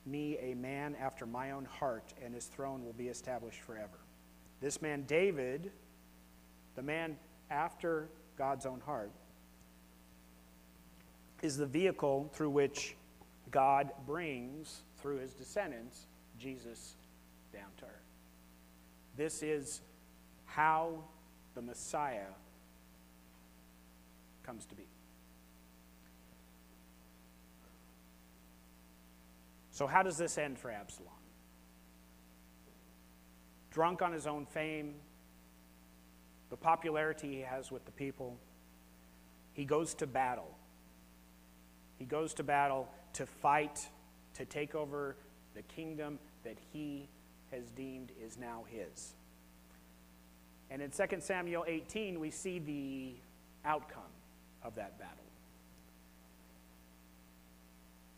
me 0.06 0.38
a 0.38 0.54
man 0.54 0.96
after 1.00 1.26
my 1.26 1.50
own 1.50 1.64
heart, 1.64 2.14
and 2.24 2.34
his 2.34 2.46
throne 2.46 2.84
will 2.84 2.94
be 2.94 3.08
established 3.08 3.60
forever. 3.60 3.98
This 4.60 4.80
man, 4.80 5.04
David, 5.06 5.70
the 6.74 6.82
man 6.82 7.16
after 7.50 8.08
God's 8.36 8.66
own 8.66 8.80
heart, 8.80 9.12
is 11.42 11.56
the 11.56 11.66
vehicle 11.66 12.30
through 12.34 12.50
which 12.50 12.96
God 13.50 13.90
brings, 14.06 14.82
through 15.00 15.18
his 15.18 15.32
descendants, 15.32 16.06
Jesus 16.38 16.96
down 17.52 17.70
to 17.78 17.84
earth. 17.84 17.92
This 19.16 19.42
is 19.42 19.80
how 20.46 21.04
the 21.54 21.62
Messiah 21.62 22.26
comes 24.44 24.66
to 24.66 24.74
be. 24.74 24.86
So, 29.70 29.86
how 29.86 30.02
does 30.02 30.16
this 30.16 30.38
end 30.38 30.58
for 30.58 30.72
Absalom? 30.72 31.12
Drunk 33.70 34.02
on 34.02 34.12
his 34.12 34.26
own 34.26 34.44
fame, 34.44 34.94
the 36.50 36.56
popularity 36.56 37.28
he 37.28 37.40
has 37.42 37.70
with 37.70 37.84
the 37.84 37.92
people. 37.92 38.36
He 39.52 39.64
goes 39.64 39.94
to 39.94 40.06
battle. 40.08 40.57
He 41.98 42.04
goes 42.04 42.34
to 42.34 42.42
battle 42.42 42.88
to 43.14 43.26
fight, 43.26 43.88
to 44.34 44.44
take 44.44 44.74
over 44.74 45.16
the 45.54 45.62
kingdom 45.62 46.18
that 46.44 46.56
he 46.72 47.08
has 47.50 47.70
deemed 47.70 48.12
is 48.24 48.38
now 48.38 48.64
his. 48.68 49.14
And 50.70 50.82
in 50.82 50.90
2 50.90 51.20
Samuel 51.20 51.64
18, 51.66 52.20
we 52.20 52.30
see 52.30 52.58
the 52.58 53.14
outcome 53.64 54.02
of 54.62 54.74
that 54.76 54.98
battle. 54.98 55.14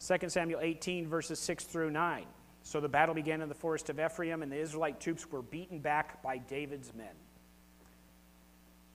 2 0.06 0.28
Samuel 0.28 0.60
18, 0.60 1.06
verses 1.06 1.38
6 1.38 1.64
through 1.64 1.90
9. 1.90 2.24
So 2.62 2.80
the 2.80 2.88
battle 2.88 3.14
began 3.14 3.40
in 3.40 3.48
the 3.48 3.54
forest 3.54 3.88
of 3.90 4.00
Ephraim, 4.00 4.42
and 4.42 4.50
the 4.50 4.58
Israelite 4.58 5.00
troops 5.00 5.30
were 5.30 5.42
beaten 5.42 5.78
back 5.78 6.22
by 6.22 6.38
David's 6.38 6.92
men. 6.94 7.14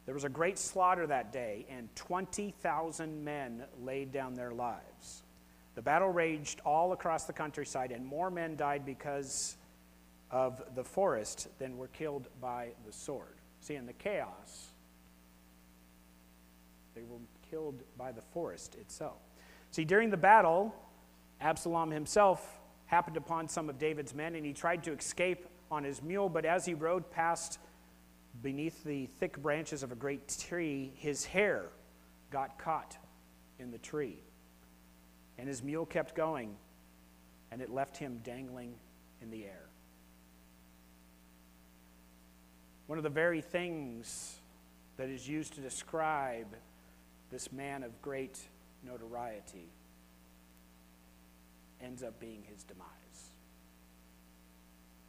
There 0.05 0.13
was 0.13 0.23
a 0.23 0.29
great 0.29 0.59
slaughter 0.59 1.07
that 1.07 1.33
day, 1.33 1.65
and 1.69 1.93
20,000 1.95 3.23
men 3.23 3.63
laid 3.83 4.11
down 4.11 4.35
their 4.35 4.51
lives. 4.51 5.23
The 5.73 5.81
battle 5.81 6.09
raged 6.09 6.61
all 6.63 6.93
across 6.93 7.25
the 7.25 7.33
countryside, 7.33 7.91
and 7.91 8.05
more 8.05 8.29
men 8.29 8.55
died 8.55 8.85
because 8.85 9.57
of 10.31 10.61
the 10.75 10.83
forest 10.83 11.47
than 11.59 11.77
were 11.77 11.87
killed 11.87 12.27
by 12.39 12.69
the 12.85 12.93
sword. 12.93 13.35
See, 13.61 13.75
in 13.75 13.85
the 13.85 13.93
chaos, 13.93 14.67
they 16.93 17.03
were 17.03 17.17
killed 17.49 17.81
by 17.97 18.11
the 18.11 18.21
forest 18.21 18.75
itself. 18.75 19.17
See, 19.71 19.85
during 19.85 20.11
the 20.11 20.17
battle, 20.17 20.73
Absalom 21.41 21.91
himself 21.91 22.59
happened 22.85 23.17
upon 23.17 23.47
some 23.47 23.69
of 23.69 23.79
David's 23.79 24.13
men, 24.13 24.35
and 24.35 24.45
he 24.45 24.53
tried 24.53 24.83
to 24.83 24.93
escape 24.93 25.47
on 25.71 25.83
his 25.83 26.01
mule, 26.01 26.29
but 26.29 26.45
as 26.45 26.65
he 26.65 26.73
rode 26.73 27.09
past 27.11 27.59
beneath 28.45 28.83
the 28.83 29.07
thick 29.19 29.41
branches 29.41 29.81
of 29.81 29.91
a 29.91 29.95
great 29.95 30.37
tree, 30.47 30.93
his 30.97 31.25
hair 31.25 31.63
got 32.29 32.59
caught 32.59 32.95
in 33.57 33.71
the 33.71 33.79
tree. 33.79 34.19
And 35.39 35.47
his 35.47 35.63
mule 35.63 35.87
kept 35.87 36.13
going, 36.13 36.55
and 37.51 37.59
it 37.59 37.71
left 37.71 37.97
him 37.97 38.21
dangling 38.23 38.75
in 39.19 39.31
the 39.31 39.45
air. 39.45 39.65
One 42.85 42.99
of 42.99 43.03
the 43.03 43.09
very 43.09 43.41
things 43.41 44.35
that 44.97 45.09
is 45.09 45.27
used 45.27 45.55
to 45.55 45.61
describe 45.61 46.55
this 47.31 47.51
man 47.51 47.81
of 47.81 47.99
great 48.03 48.37
notoriety 48.85 49.71
ends 51.81 52.03
up 52.03 52.19
being 52.19 52.43
his 52.43 52.63
demise. 52.63 52.85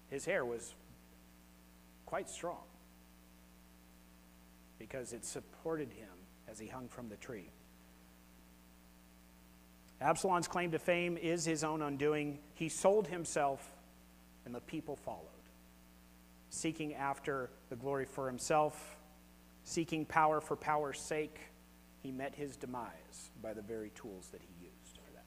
His 0.08 0.24
hair 0.24 0.42
was 0.42 0.74
quite 2.06 2.30
strong 2.30 2.62
because 4.78 5.12
it 5.12 5.24
supported 5.24 5.92
him 5.92 6.08
as 6.48 6.58
he 6.58 6.66
hung 6.66 6.88
from 6.88 7.08
the 7.08 7.16
tree. 7.16 7.50
Absalom's 10.00 10.48
claim 10.48 10.70
to 10.72 10.78
fame 10.78 11.16
is 11.16 11.44
his 11.44 11.64
own 11.64 11.82
undoing. 11.82 12.38
He 12.54 12.68
sold 12.68 13.06
himself, 13.06 13.66
and 14.44 14.54
the 14.54 14.60
people 14.60 14.96
followed, 14.96 15.22
seeking 16.50 16.94
after 16.94 17.50
the 17.70 17.76
glory 17.76 18.04
for 18.04 18.26
himself, 18.26 18.96
seeking 19.64 20.04
power 20.04 20.40
for 20.40 20.54
power's 20.54 21.00
sake. 21.00 21.38
He 22.02 22.12
met 22.12 22.34
his 22.34 22.56
demise 22.56 23.30
by 23.42 23.54
the 23.54 23.62
very 23.62 23.90
tools 23.94 24.28
that 24.32 24.40
he 24.42 24.64
used 24.64 24.98
for 24.98 25.12
that. 25.14 25.24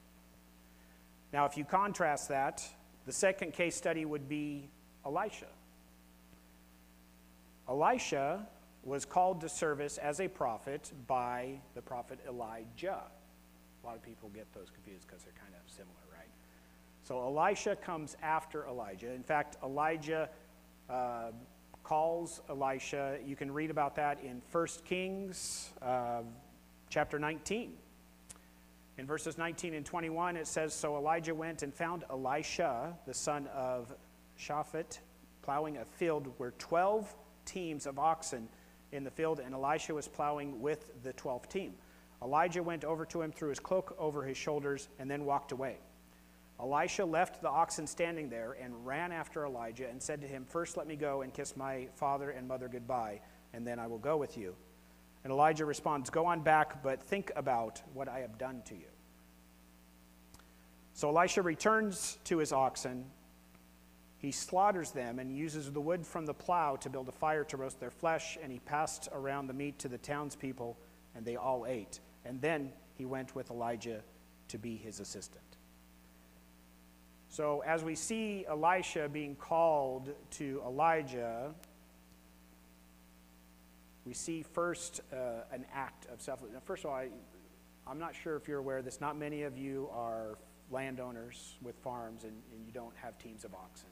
Now, 1.34 1.46
if 1.46 1.58
you 1.58 1.66
contrast 1.66 2.30
that, 2.30 2.64
the 3.06 3.12
second 3.12 3.54
case 3.54 3.76
study 3.76 4.06
would 4.06 4.30
be 4.30 4.70
Elisha. 5.06 5.48
Elisha 7.68 8.48
was 8.84 9.06
called 9.06 9.42
to 9.42 9.50
service 9.50 9.98
as 9.98 10.20
a 10.20 10.28
prophet 10.28 10.92
by 11.08 11.60
the 11.76 11.82
prophet 11.82 12.20
Elijah. 12.28 13.02
A 13.84 13.86
lot 13.86 13.96
of 13.96 14.04
people 14.04 14.30
get 14.34 14.52
those 14.54 14.70
confused 14.70 15.08
because 15.08 15.24
they're 15.24 15.34
kind 15.34 15.54
of 15.54 15.72
similar, 15.72 15.96
right? 16.14 16.30
So 17.04 17.20
Elisha 17.20 17.76
comes 17.76 18.16
after 18.22 18.66
Elijah. 18.66 19.12
In 19.12 19.24
fact, 19.24 19.58
Elijah 19.64 20.30
uh, 20.90 21.32
calls 21.84 22.42
Elisha. 22.50 23.18
You 23.26 23.36
can 23.36 23.52
read 23.52 23.72
about 23.72 23.96
that 23.96 24.24
in 24.24 24.42
1 24.52 24.68
Kings 24.86 25.70
uh, 25.82 26.22
chapter 26.90 27.20
19. 27.20 27.74
In 28.98 29.06
verses 29.06 29.38
19 29.38 29.74
and 29.74 29.86
21, 29.86 30.36
it 30.36 30.46
says 30.46 30.74
So 30.74 30.98
Elijah 30.98 31.34
went 31.34 31.64
and 31.64 31.74
found 31.74 32.04
Elisha, 32.10 32.94
the 33.06 33.14
son 33.14 33.48
of 33.56 33.94
Shaphat, 34.38 35.00
plowing 35.42 35.78
a 35.78 35.86
field 35.86 36.28
where 36.38 36.52
12 36.60 37.14
teams 37.46 37.86
of 37.86 37.98
oxen 37.98 38.48
in 38.92 39.04
the 39.04 39.12
field, 39.12 39.40
and 39.40 39.54
Elisha 39.54 39.94
was 39.94 40.08
plowing 40.08 40.62
with 40.62 40.92
the 41.04 41.14
12th 41.14 41.50
team. 41.50 41.74
Elijah 42.22 42.62
went 42.62 42.84
over 42.84 43.06
to 43.06 43.22
him, 43.22 43.32
threw 43.32 43.50
his 43.50 43.60
cloak 43.60 43.96
over 43.98 44.24
his 44.24 44.38
shoulders, 44.38 44.90
and 45.00 45.10
then 45.10 45.26
walked 45.26 45.52
away. 45.52 45.78
Elisha 46.60 47.06
left 47.06 47.42
the 47.42 47.50
oxen 47.50 47.88
standing 47.88 48.30
there 48.30 48.58
and 48.62 48.86
ran 48.86 49.12
after 49.12 49.46
Elijah 49.46 49.88
and 49.90 50.02
said 50.02 50.20
to 50.22 50.28
him, 50.28 50.46
First 50.46 50.76
let 50.76 50.88
me 50.88 50.98
go 50.98 51.22
and 51.22 51.34
kiss 51.34 51.56
my 51.56 51.88
father 51.96 52.32
and 52.32 52.48
mother 52.48 52.68
goodbye, 52.68 53.22
and 53.54 53.66
then 53.66 53.80
I 53.80 53.88
will 53.88 53.98
go 53.98 54.18
with 54.18 54.38
you. 54.38 54.56
And 55.24 55.32
Elijah 55.32 55.66
responds, 55.66 56.10
Go 56.10 56.26
on 56.26 56.42
back, 56.42 56.84
but 56.84 57.02
think 57.02 57.32
about 57.38 57.82
what 57.94 58.10
I 58.10 58.20
have 58.20 58.38
done 58.38 58.62
to 58.66 58.76
you. 58.76 58.88
So 60.94 61.08
Elisha 61.08 61.42
returns 61.42 62.18
to 62.26 62.40
his 62.40 62.52
oxen. 62.52 63.06
He 64.20 64.32
slaughters 64.32 64.92
them 64.92 65.18
and 65.18 65.36
uses 65.36 65.72
the 65.72 65.80
wood 65.80 66.06
from 66.06 66.26
the 66.26 66.34
plow 66.34 66.76
to 66.78 66.90
build 66.90 67.08
a 67.08 67.14
fire 67.14 67.46
to 67.46 67.58
roast 67.58 67.80
their 67.80 67.90
flesh, 67.90 68.38
and 68.44 68.52
he 68.52 68.60
passed 68.60 69.08
around 69.14 69.48
the 69.48 69.54
meat 69.54 69.80
to 69.80 69.88
the 69.88 69.98
townspeople, 69.98 70.78
and 71.16 71.26
they 71.26 71.38
all 71.38 71.66
ate. 71.66 72.02
And 72.26 72.42
then 72.42 72.74
he 72.98 73.06
went 73.06 73.34
with 73.34 73.50
Elijah 73.50 74.02
to 74.50 74.58
be 74.58 74.76
his 74.76 75.00
assistant. 75.00 75.44
So, 77.30 77.64
as 77.66 77.84
we 77.84 77.96
see 77.96 78.46
Elisha 78.50 79.08
being 79.08 79.36
called 79.36 80.10
to 80.32 80.62
Elijah, 80.66 81.54
we 84.04 84.14
see 84.14 84.44
first 84.44 85.00
uh, 85.14 85.44
an 85.54 85.66
act 85.74 86.08
of 86.12 86.22
self. 86.22 86.42
Now, 86.52 86.60
first 86.66 86.84
of 86.84 86.90
all, 86.90 86.98
I, 86.98 87.08
I'm 87.88 88.00
not 88.00 88.16
sure 88.16 88.36
if 88.36 88.48
you're 88.48 88.60
aware 88.60 88.80
of 88.80 88.86
this. 88.86 89.00
Not 89.00 89.18
many 89.18 89.44
of 89.44 89.58
you 89.58 89.90
are 89.94 90.38
landowners 90.72 91.56
with 91.62 91.78
farms 91.78 92.24
and, 92.24 92.34
and 92.52 92.66
you 92.66 92.74
don't 92.74 92.96
have 92.98 93.18
teams 93.20 93.46
of 93.46 93.54
oxen. 93.54 93.89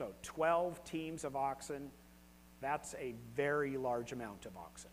So, 0.00 0.14
12 0.22 0.82
teams 0.82 1.24
of 1.24 1.36
oxen, 1.36 1.90
that's 2.62 2.94
a 2.94 3.12
very 3.36 3.76
large 3.76 4.12
amount 4.12 4.46
of 4.46 4.56
oxen. 4.56 4.88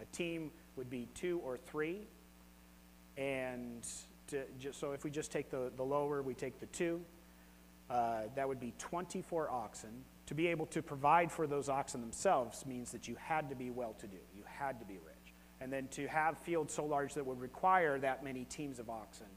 A 0.00 0.04
team 0.06 0.50
would 0.74 0.90
be 0.90 1.06
two 1.14 1.40
or 1.44 1.56
three. 1.56 2.08
And 3.16 3.86
to, 4.26 4.42
just, 4.58 4.80
so 4.80 4.90
if 4.90 5.04
we 5.04 5.12
just 5.12 5.30
take 5.30 5.48
the, 5.48 5.70
the 5.76 5.84
lower, 5.84 6.22
we 6.22 6.34
take 6.34 6.58
the 6.58 6.66
two, 6.66 7.02
uh, 7.88 8.22
that 8.34 8.48
would 8.48 8.58
be 8.58 8.74
24 8.78 9.48
oxen. 9.48 9.90
To 10.26 10.34
be 10.34 10.48
able 10.48 10.66
to 10.66 10.82
provide 10.82 11.30
for 11.30 11.46
those 11.46 11.68
oxen 11.68 12.00
themselves 12.00 12.66
means 12.66 12.90
that 12.90 13.06
you 13.06 13.14
had 13.14 13.48
to 13.48 13.54
be 13.54 13.70
well 13.70 13.94
to 14.00 14.08
do, 14.08 14.18
you 14.34 14.42
had 14.44 14.80
to 14.80 14.86
be 14.86 14.94
rich. 14.94 15.34
And 15.60 15.72
then 15.72 15.86
to 15.92 16.08
have 16.08 16.36
fields 16.38 16.74
so 16.74 16.84
large 16.84 17.14
that 17.14 17.24
would 17.24 17.40
require 17.40 18.00
that 18.00 18.24
many 18.24 18.44
teams 18.44 18.80
of 18.80 18.90
oxen 18.90 19.28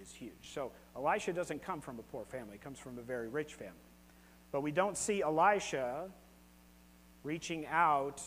is 0.00 0.12
huge. 0.12 0.52
So 0.52 0.72
Elisha 0.96 1.32
doesn't 1.32 1.62
come 1.62 1.80
from 1.80 1.98
a 1.98 2.02
poor 2.02 2.24
family, 2.24 2.52
he 2.54 2.58
comes 2.58 2.78
from 2.78 2.98
a 2.98 3.02
very 3.02 3.28
rich 3.28 3.54
family. 3.54 3.74
But 4.52 4.62
we 4.62 4.72
don't 4.72 4.96
see 4.96 5.22
Elisha 5.22 6.08
reaching 7.22 7.66
out 7.66 8.22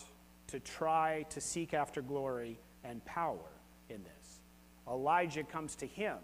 to 0.48 0.60
try 0.60 1.24
to 1.30 1.40
seek 1.40 1.74
after 1.74 2.00
glory 2.02 2.58
and 2.84 3.04
power 3.04 3.50
in 3.88 4.02
this. 4.02 4.40
Elijah 4.88 5.42
comes 5.42 5.76
to 5.76 5.86
him, 5.86 6.16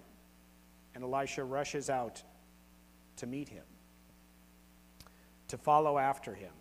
and 0.95 1.03
Elisha 1.03 1.43
rushes 1.45 1.91
out 1.91 2.23
to 3.17 3.27
meet 3.27 3.49
him, 3.49 3.65
to 5.49 5.59
follow 5.59 5.99
after 5.99 6.35
him. 6.35 6.53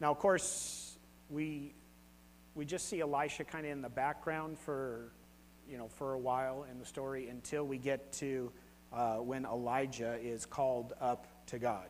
Now, 0.00 0.10
of 0.10 0.18
course, 0.18 0.98
we, 1.30 1.74
we 2.54 2.64
just 2.64 2.88
see 2.88 3.00
Elisha 3.00 3.44
kind 3.44 3.64
of 3.64 3.72
in 3.72 3.82
the 3.82 3.88
background 3.88 4.58
for, 4.58 5.12
you 5.68 5.78
know, 5.78 5.88
for 5.88 6.14
a 6.14 6.18
while 6.18 6.66
in 6.70 6.78
the 6.78 6.84
story 6.84 7.28
until 7.28 7.64
we 7.64 7.78
get 7.78 8.12
to 8.14 8.52
uh, 8.92 9.16
when 9.16 9.44
Elijah 9.44 10.18
is 10.22 10.46
called 10.46 10.92
up 11.00 11.26
to 11.46 11.58
God. 11.58 11.88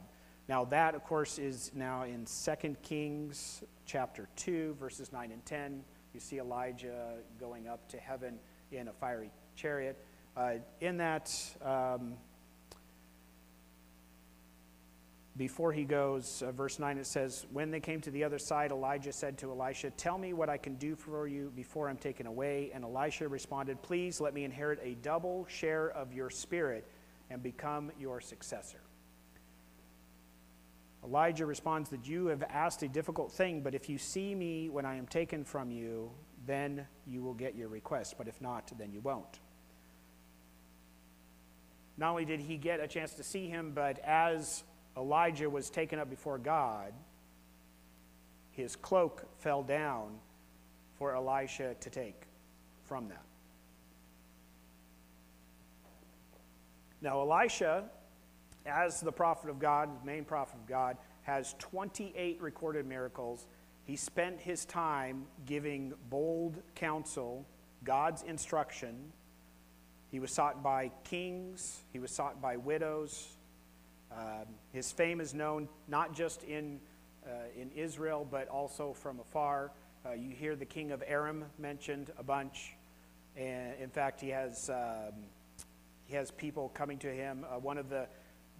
Now, 0.48 0.64
that, 0.66 0.94
of 0.94 1.02
course, 1.02 1.38
is 1.38 1.72
now 1.74 2.04
in 2.04 2.24
2 2.24 2.76
Kings 2.82 3.62
chapter 3.84 4.28
2, 4.36 4.76
verses 4.78 5.12
9 5.12 5.32
and 5.32 5.44
10. 5.44 5.82
You 6.14 6.20
see 6.20 6.38
Elijah 6.38 7.16
going 7.38 7.66
up 7.66 7.88
to 7.88 7.98
heaven 7.98 8.38
in 8.70 8.88
a 8.88 8.92
fiery 8.92 9.30
chariot. 9.56 9.98
Uh, 10.36 10.54
in 10.80 10.98
that, 10.98 11.34
um, 11.62 12.14
before 15.36 15.72
he 15.72 15.84
goes, 15.84 16.42
uh, 16.42 16.52
verse 16.52 16.78
9, 16.78 16.98
it 16.98 17.06
says, 17.06 17.46
When 17.52 17.70
they 17.70 17.80
came 17.80 18.00
to 18.02 18.10
the 18.10 18.24
other 18.24 18.38
side, 18.38 18.72
Elijah 18.72 19.12
said 19.12 19.36
to 19.38 19.50
Elisha, 19.50 19.90
Tell 19.90 20.16
me 20.16 20.32
what 20.32 20.48
I 20.48 20.56
can 20.56 20.76
do 20.76 20.96
for 20.96 21.26
you 21.28 21.52
before 21.54 21.88
I'm 21.88 21.98
taken 21.98 22.26
away. 22.26 22.70
And 22.72 22.84
Elisha 22.84 23.28
responded, 23.28 23.82
Please 23.82 24.20
let 24.20 24.32
me 24.32 24.44
inherit 24.44 24.80
a 24.82 24.94
double 25.02 25.46
share 25.48 25.90
of 25.90 26.12
your 26.12 26.30
spirit 26.30 26.86
and 27.28 27.42
become 27.42 27.92
your 27.98 28.20
successor. 28.20 28.80
Elijah 31.04 31.44
responds 31.46 31.90
that 31.90 32.08
you 32.08 32.26
have 32.26 32.42
asked 32.44 32.82
a 32.82 32.88
difficult 32.88 33.30
thing, 33.30 33.60
but 33.60 33.74
if 33.74 33.88
you 33.88 33.98
see 33.98 34.34
me 34.34 34.68
when 34.68 34.86
I 34.86 34.96
am 34.96 35.06
taken 35.06 35.44
from 35.44 35.70
you, 35.70 36.10
then 36.46 36.86
you 37.06 37.22
will 37.22 37.34
get 37.34 37.54
your 37.54 37.68
request. 37.68 38.16
But 38.16 38.26
if 38.26 38.40
not, 38.40 38.72
then 38.78 38.90
you 38.90 39.00
won't. 39.00 39.38
Not 41.98 42.10
only 42.10 42.24
did 42.24 42.40
he 42.40 42.56
get 42.56 42.80
a 42.80 42.88
chance 42.88 43.14
to 43.14 43.22
see 43.22 43.48
him, 43.48 43.72
but 43.74 43.98
as 44.00 44.64
Elijah 44.96 45.48
was 45.48 45.70
taken 45.70 45.98
up 45.98 46.08
before 46.08 46.38
God, 46.38 46.92
his 48.50 48.76
cloak 48.76 49.26
fell 49.38 49.62
down 49.62 50.18
for 50.98 51.14
Elisha 51.14 51.74
to 51.80 51.90
take 51.90 52.22
from 52.84 53.08
that. 53.08 53.22
Now, 57.02 57.20
Elisha 57.20 57.84
as 58.66 59.00
the 59.00 59.12
prophet 59.12 59.48
of 59.48 59.58
God, 59.58 60.02
the 60.02 60.06
main 60.06 60.24
prophet 60.24 60.56
of 60.56 60.66
God, 60.66 60.96
has 61.22 61.54
28 61.58 62.40
recorded 62.40 62.86
miracles. 62.86 63.46
He 63.84 63.96
spent 63.96 64.40
his 64.40 64.64
time 64.64 65.26
giving 65.46 65.94
bold 66.10 66.56
counsel, 66.74 67.46
God's 67.84 68.22
instruction. 68.22 69.12
He 70.10 70.18
was 70.18 70.32
sought 70.32 70.62
by 70.62 70.90
kings, 71.04 71.82
he 71.92 71.98
was 71.98 72.10
sought 72.10 72.40
by 72.40 72.56
widows. 72.56 73.35
Um, 74.12 74.46
his 74.72 74.92
fame 74.92 75.20
is 75.20 75.34
known 75.34 75.68
not 75.88 76.14
just 76.14 76.42
in, 76.44 76.80
uh, 77.26 77.30
in 77.60 77.70
Israel, 77.72 78.26
but 78.28 78.48
also 78.48 78.92
from 78.92 79.20
afar. 79.20 79.72
Uh, 80.04 80.12
you 80.12 80.30
hear 80.30 80.56
the 80.56 80.64
king 80.64 80.92
of 80.92 81.02
Aram 81.06 81.44
mentioned 81.58 82.12
a 82.18 82.22
bunch. 82.22 82.74
And 83.36 83.74
in 83.80 83.90
fact, 83.90 84.20
he 84.20 84.28
has, 84.30 84.70
um, 84.70 85.14
he 86.04 86.14
has 86.14 86.30
people 86.30 86.70
coming 86.70 86.98
to 86.98 87.12
him. 87.12 87.44
Uh, 87.44 87.58
one 87.58 87.78
of 87.78 87.88
the 87.88 88.06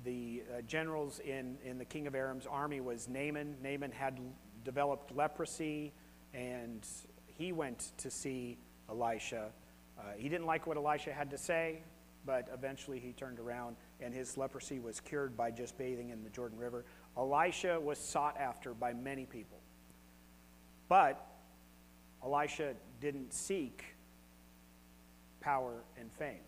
the 0.04 0.42
uh, 0.50 0.62
generals 0.62 1.20
in, 1.20 1.56
in 1.64 1.78
the 1.78 1.84
king 1.84 2.06
of 2.06 2.14
Aram's 2.14 2.46
army 2.46 2.80
was 2.80 3.08
Naaman. 3.08 3.56
Naaman 3.62 3.90
had 3.90 4.20
developed 4.64 5.14
leprosy, 5.14 5.92
and 6.34 6.86
he 7.26 7.52
went 7.52 7.92
to 7.98 8.10
see 8.10 8.58
Elisha. 8.88 9.50
Uh, 9.98 10.02
he 10.18 10.28
didn't 10.28 10.46
like 10.46 10.66
what 10.66 10.76
Elisha 10.76 11.12
had 11.12 11.30
to 11.30 11.38
say, 11.38 11.82
but 12.26 12.48
eventually 12.52 12.98
he 12.98 13.12
turned 13.12 13.38
around, 13.38 13.76
and 14.00 14.12
his 14.12 14.36
leprosy 14.36 14.80
was 14.80 15.00
cured 15.00 15.36
by 15.36 15.50
just 15.50 15.78
bathing 15.78 16.10
in 16.10 16.24
the 16.24 16.30
Jordan 16.30 16.58
River. 16.58 16.84
Elisha 17.16 17.80
was 17.80 17.98
sought 17.98 18.36
after 18.38 18.74
by 18.74 18.92
many 18.92 19.24
people. 19.24 19.58
But 20.88 21.24
Elisha 22.22 22.74
didn't 23.00 23.32
seek 23.32 23.84
power 25.40 25.84
and 25.98 26.12
fame, 26.12 26.44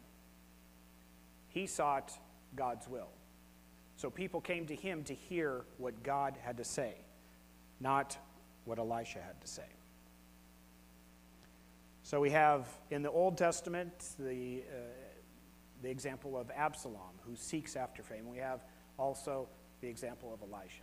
he 1.49 1.67
sought 1.67 2.12
God's 2.57 2.88
will. 2.88 3.09
So 3.97 4.11
people 4.11 4.41
came 4.41 4.67
to 4.67 4.77
him 4.77 5.03
to 5.05 5.14
hear 5.14 5.64
what 5.77 6.03
God 6.03 6.37
had 6.45 6.59
to 6.59 6.64
say, 6.64 6.95
not 7.81 8.17
what 8.64 8.79
Elisha 8.79 9.21
had 9.21 9.41
to 9.41 9.47
say. 9.49 9.64
So 12.05 12.21
we 12.21 12.31
have 12.31 12.67
in 12.91 13.03
the 13.03 13.11
Old 13.11 13.37
Testament 13.37 13.93
the, 14.19 14.62
uh, 14.71 14.77
the 15.83 15.91
example 15.91 16.37
of 16.37 16.51
Absalom, 16.55 17.14
who 17.27 17.37
seeks 17.37 17.77
after 17.77 18.03
fame. 18.03 18.29
We 18.29 18.38
have 18.38 18.61
also 18.99 19.49
the 19.81 19.88
example 19.88 20.33
of 20.33 20.41
Elisha. 20.43 20.83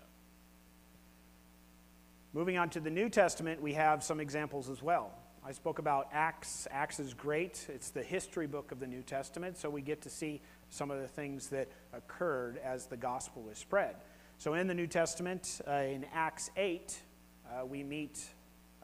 Moving 2.34 2.58
on 2.58 2.70
to 2.72 2.80
the 2.80 2.90
New 2.90 3.10
Testament, 3.10 3.62
we 3.62 3.74
have 3.74 4.04
some 4.04 4.20
examples 4.20 4.70
as 4.70 4.82
well. 4.82 5.12
I 5.46 5.52
spoke 5.52 5.80
about 5.80 6.10
Acts. 6.12 6.68
Acts 6.72 7.00
is 7.00 7.14
great. 7.14 7.66
It's 7.70 7.92
the 7.92 8.04
history 8.04 8.48
book 8.48 8.72
of 8.72 8.80
the 8.80 8.88
New 8.88 9.04
Testament, 9.04 9.58
so 9.58 9.70
we 9.70 9.82
get 9.82 10.02
to 10.02 10.10
see 10.10 10.42
some 10.70 10.92
of 10.92 11.00
the 11.00 11.08
things 11.08 11.48
that 11.50 11.70
occurred 11.94 12.58
as 12.64 12.88
the 12.88 12.98
gospel 12.98 13.44
was 13.44 13.58
spread. 13.58 13.96
So 14.38 14.56
in 14.56 14.68
the 14.68 14.74
New 14.74 14.88
Testament, 14.88 15.62
uh, 15.68 15.72
in 15.72 16.06
Acts 16.14 16.50
8, 16.58 17.00
uh, 17.48 17.66
we 17.66 17.84
meet 17.84 18.22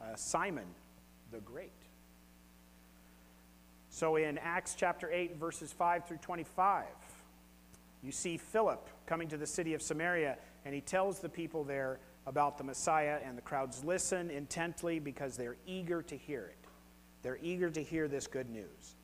uh, 0.00 0.14
Simon 0.14 0.66
the 1.32 1.40
Great. 1.40 1.72
So 3.94 4.16
in 4.16 4.38
Acts 4.38 4.74
chapter 4.74 5.10
8, 5.12 5.36
verses 5.36 5.70
5 5.70 6.06
through 6.06 6.16
25, 6.16 6.86
you 8.02 8.10
see 8.10 8.38
Philip 8.38 8.88
coming 9.04 9.28
to 9.28 9.36
the 9.36 9.46
city 9.46 9.74
of 9.74 9.82
Samaria, 9.82 10.38
and 10.64 10.74
he 10.74 10.80
tells 10.80 11.18
the 11.18 11.28
people 11.28 11.62
there 11.62 12.00
about 12.26 12.56
the 12.56 12.64
Messiah, 12.64 13.18
and 13.22 13.36
the 13.36 13.42
crowds 13.42 13.84
listen 13.84 14.30
intently 14.30 14.98
because 14.98 15.36
they're 15.36 15.58
eager 15.66 16.00
to 16.04 16.16
hear 16.16 16.46
it. 16.46 16.56
They're 17.22 17.38
eager 17.42 17.68
to 17.68 17.82
hear 17.82 18.08
this 18.08 18.26
good 18.26 18.48
news. 18.48 18.96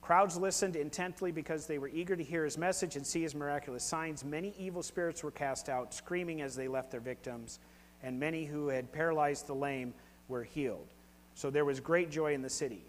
Crowds 0.00 0.36
listened 0.36 0.74
intently 0.74 1.30
because 1.30 1.66
they 1.66 1.78
were 1.78 1.88
eager 1.88 2.16
to 2.16 2.24
hear 2.24 2.44
his 2.44 2.58
message 2.58 2.96
and 2.96 3.06
see 3.06 3.22
his 3.22 3.36
miraculous 3.36 3.84
signs. 3.84 4.24
Many 4.24 4.52
evil 4.58 4.82
spirits 4.82 5.22
were 5.22 5.30
cast 5.30 5.68
out, 5.68 5.94
screaming 5.94 6.42
as 6.42 6.56
they 6.56 6.66
left 6.66 6.90
their 6.90 6.98
victims, 6.98 7.60
and 8.02 8.18
many 8.18 8.46
who 8.46 8.66
had 8.66 8.90
paralyzed 8.90 9.46
the 9.46 9.54
lame 9.54 9.94
were 10.26 10.42
healed. 10.42 10.88
So 11.34 11.50
there 11.50 11.64
was 11.64 11.78
great 11.78 12.10
joy 12.10 12.34
in 12.34 12.42
the 12.42 12.50
city. 12.50 12.82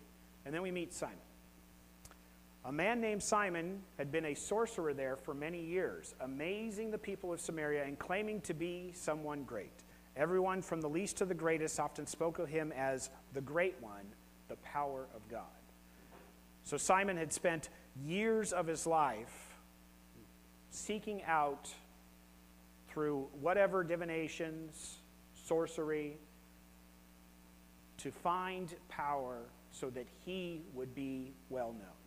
And 0.50 0.56
then 0.56 0.64
we 0.64 0.72
meet 0.72 0.96
Simon. 0.96 1.16
A 2.66 2.72
man 2.72 3.00
named 3.00 3.22
Simon 3.22 3.84
had 4.00 4.12
been 4.12 4.26
a 4.26 4.34
sorcerer 4.34 4.96
there 4.96 5.16
for 5.16 5.36
many 5.36 5.64
years, 5.64 6.16
amazing 6.22 6.90
the 6.90 6.98
people 6.98 7.32
of 7.32 7.40
Samaria 7.40 7.84
and 7.84 8.00
claiming 8.00 8.42
to 8.42 8.56
be 8.56 8.92
someone 8.96 9.44
great. 9.44 9.84
Everyone 10.16 10.64
from 10.64 10.82
the 10.82 10.90
least 10.90 11.18
to 11.18 11.26
the 11.26 11.36
greatest 11.36 11.80
often 11.80 12.08
spoke 12.08 12.40
of 12.40 12.50
him 12.50 12.74
as 12.76 13.12
the 13.34 13.42
great 13.42 13.76
one, 13.80 14.08
the 14.48 14.56
power 14.56 15.06
of 15.16 15.22
God. 15.30 15.44
So 16.64 16.78
Simon 16.78 17.16
had 17.16 17.32
spent 17.32 17.70
years 18.04 18.52
of 18.52 18.66
his 18.66 18.88
life 18.88 19.54
seeking 20.72 21.22
out 21.26 21.70
through 22.88 23.28
whatever 23.40 23.84
divinations, 23.84 24.96
sorcery, 25.46 26.18
to 27.98 28.10
find 28.10 28.74
power 28.88 29.44
so 29.72 29.90
that 29.90 30.08
he 30.26 30.62
would 30.74 30.94
be 30.96 31.34
well 31.50 31.74
known. 31.74 32.00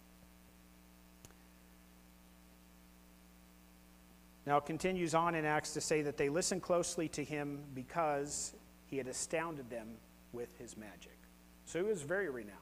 Now 4.44 4.56
it 4.56 4.66
continues 4.66 5.14
on 5.14 5.34
in 5.34 5.44
Acts 5.44 5.72
to 5.74 5.80
say 5.80 6.02
that 6.02 6.16
they 6.16 6.28
listened 6.28 6.62
closely 6.62 7.08
to 7.10 7.22
him 7.22 7.60
because 7.74 8.54
he 8.86 8.96
had 8.96 9.06
astounded 9.06 9.70
them 9.70 9.88
with 10.32 10.56
his 10.58 10.76
magic. 10.76 11.16
So 11.64 11.78
he 11.78 11.88
was 11.88 12.02
very 12.02 12.28
renowned. 12.28 12.58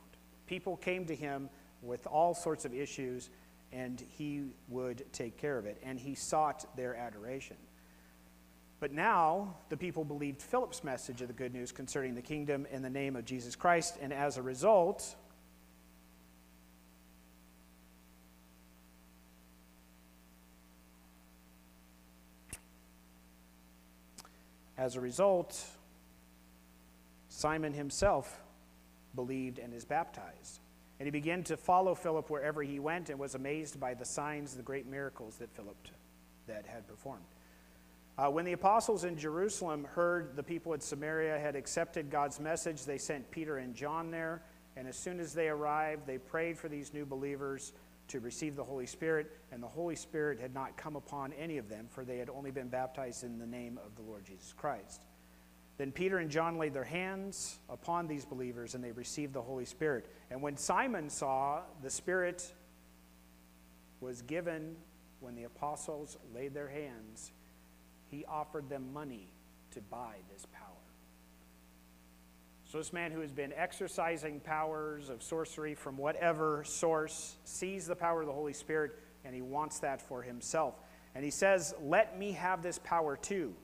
People 0.46 0.76
came 0.76 1.06
to 1.06 1.14
him 1.14 1.48
with 1.82 2.06
all 2.06 2.34
sorts 2.34 2.64
of 2.64 2.74
issues, 2.74 3.30
and 3.72 4.02
he 4.18 4.44
would 4.68 5.10
take 5.12 5.38
care 5.38 5.56
of 5.56 5.64
it. 5.64 5.80
And 5.82 5.98
he 5.98 6.14
sought 6.14 6.66
their 6.76 6.94
adoration. 6.94 7.56
But 8.80 8.92
now 8.92 9.56
the 9.68 9.76
people 9.76 10.04
believed 10.04 10.40
Philip's 10.40 10.82
message 10.82 11.20
of 11.20 11.28
the 11.28 11.34
good 11.34 11.52
news 11.52 11.70
concerning 11.70 12.14
the 12.14 12.22
kingdom 12.22 12.66
in 12.72 12.80
the 12.80 12.90
name 12.90 13.14
of 13.14 13.26
Jesus 13.26 13.54
Christ, 13.54 13.98
and 14.00 14.12
as 14.12 14.38
a 14.38 14.42
result, 14.42 15.14
As 24.80 24.96
a 24.96 25.00
result, 25.00 25.62
Simon 27.28 27.74
himself 27.74 28.40
believed 29.14 29.58
and 29.58 29.74
is 29.74 29.84
baptized. 29.84 30.60
And 30.98 31.06
he 31.06 31.10
began 31.10 31.44
to 31.44 31.58
follow 31.58 31.94
Philip 31.94 32.30
wherever 32.30 32.62
he 32.62 32.78
went 32.78 33.10
and 33.10 33.18
was 33.18 33.34
amazed 33.34 33.78
by 33.78 33.92
the 33.92 34.06
signs, 34.06 34.56
the 34.56 34.62
great 34.62 34.86
miracles 34.86 35.36
that 35.36 35.50
Philip 35.52 35.76
that 36.46 36.64
had 36.64 36.88
performed. 36.88 37.26
Uh, 38.20 38.28
when 38.28 38.44
the 38.44 38.52
apostles 38.52 39.04
in 39.04 39.16
Jerusalem 39.16 39.86
heard 39.94 40.36
the 40.36 40.42
people 40.42 40.74
at 40.74 40.82
Samaria 40.82 41.38
had 41.38 41.56
accepted 41.56 42.10
God's 42.10 42.38
message, 42.38 42.84
they 42.84 42.98
sent 42.98 43.30
Peter 43.30 43.56
and 43.56 43.74
John 43.74 44.10
there. 44.10 44.42
And 44.76 44.86
as 44.86 44.98
soon 44.98 45.20
as 45.20 45.32
they 45.32 45.48
arrived, 45.48 46.06
they 46.06 46.18
prayed 46.18 46.58
for 46.58 46.68
these 46.68 46.92
new 46.92 47.06
believers 47.06 47.72
to 48.08 48.20
receive 48.20 48.56
the 48.56 48.64
Holy 48.64 48.84
Spirit, 48.84 49.30
and 49.52 49.62
the 49.62 49.68
Holy 49.68 49.96
Spirit 49.96 50.38
had 50.38 50.52
not 50.52 50.76
come 50.76 50.96
upon 50.96 51.32
any 51.32 51.56
of 51.56 51.70
them, 51.70 51.86
for 51.88 52.04
they 52.04 52.18
had 52.18 52.28
only 52.28 52.50
been 52.50 52.68
baptized 52.68 53.24
in 53.24 53.38
the 53.38 53.46
name 53.46 53.78
of 53.86 53.96
the 53.96 54.02
Lord 54.02 54.26
Jesus 54.26 54.52
Christ. 54.52 55.00
Then 55.78 55.90
Peter 55.90 56.18
and 56.18 56.30
John 56.30 56.58
laid 56.58 56.74
their 56.74 56.84
hands 56.84 57.58
upon 57.70 58.06
these 58.06 58.26
believers, 58.26 58.74
and 58.74 58.84
they 58.84 58.92
received 58.92 59.32
the 59.32 59.40
Holy 59.40 59.64
Spirit. 59.64 60.04
And 60.30 60.42
when 60.42 60.58
Simon 60.58 61.08
saw 61.08 61.62
the 61.82 61.88
Spirit 61.88 62.52
was 64.02 64.20
given 64.20 64.76
when 65.20 65.36
the 65.36 65.44
apostles 65.44 66.18
laid 66.34 66.52
their 66.52 66.68
hands, 66.68 67.32
he 68.10 68.24
offered 68.24 68.68
them 68.68 68.92
money 68.92 69.32
to 69.72 69.80
buy 69.80 70.16
this 70.32 70.46
power. 70.52 70.66
So, 72.64 72.78
this 72.78 72.92
man 72.92 73.10
who 73.10 73.20
has 73.20 73.32
been 73.32 73.52
exercising 73.52 74.40
powers 74.40 75.08
of 75.08 75.22
sorcery 75.22 75.74
from 75.74 75.96
whatever 75.96 76.62
source 76.64 77.36
sees 77.44 77.86
the 77.86 77.96
power 77.96 78.20
of 78.20 78.26
the 78.26 78.32
Holy 78.32 78.52
Spirit 78.52 78.92
and 79.24 79.34
he 79.34 79.42
wants 79.42 79.80
that 79.80 80.00
for 80.00 80.22
himself. 80.22 80.74
And 81.14 81.24
he 81.24 81.30
says, 81.30 81.74
Let 81.82 82.18
me 82.18 82.32
have 82.32 82.62
this 82.62 82.78
power 82.78 83.16
too, 83.16 83.54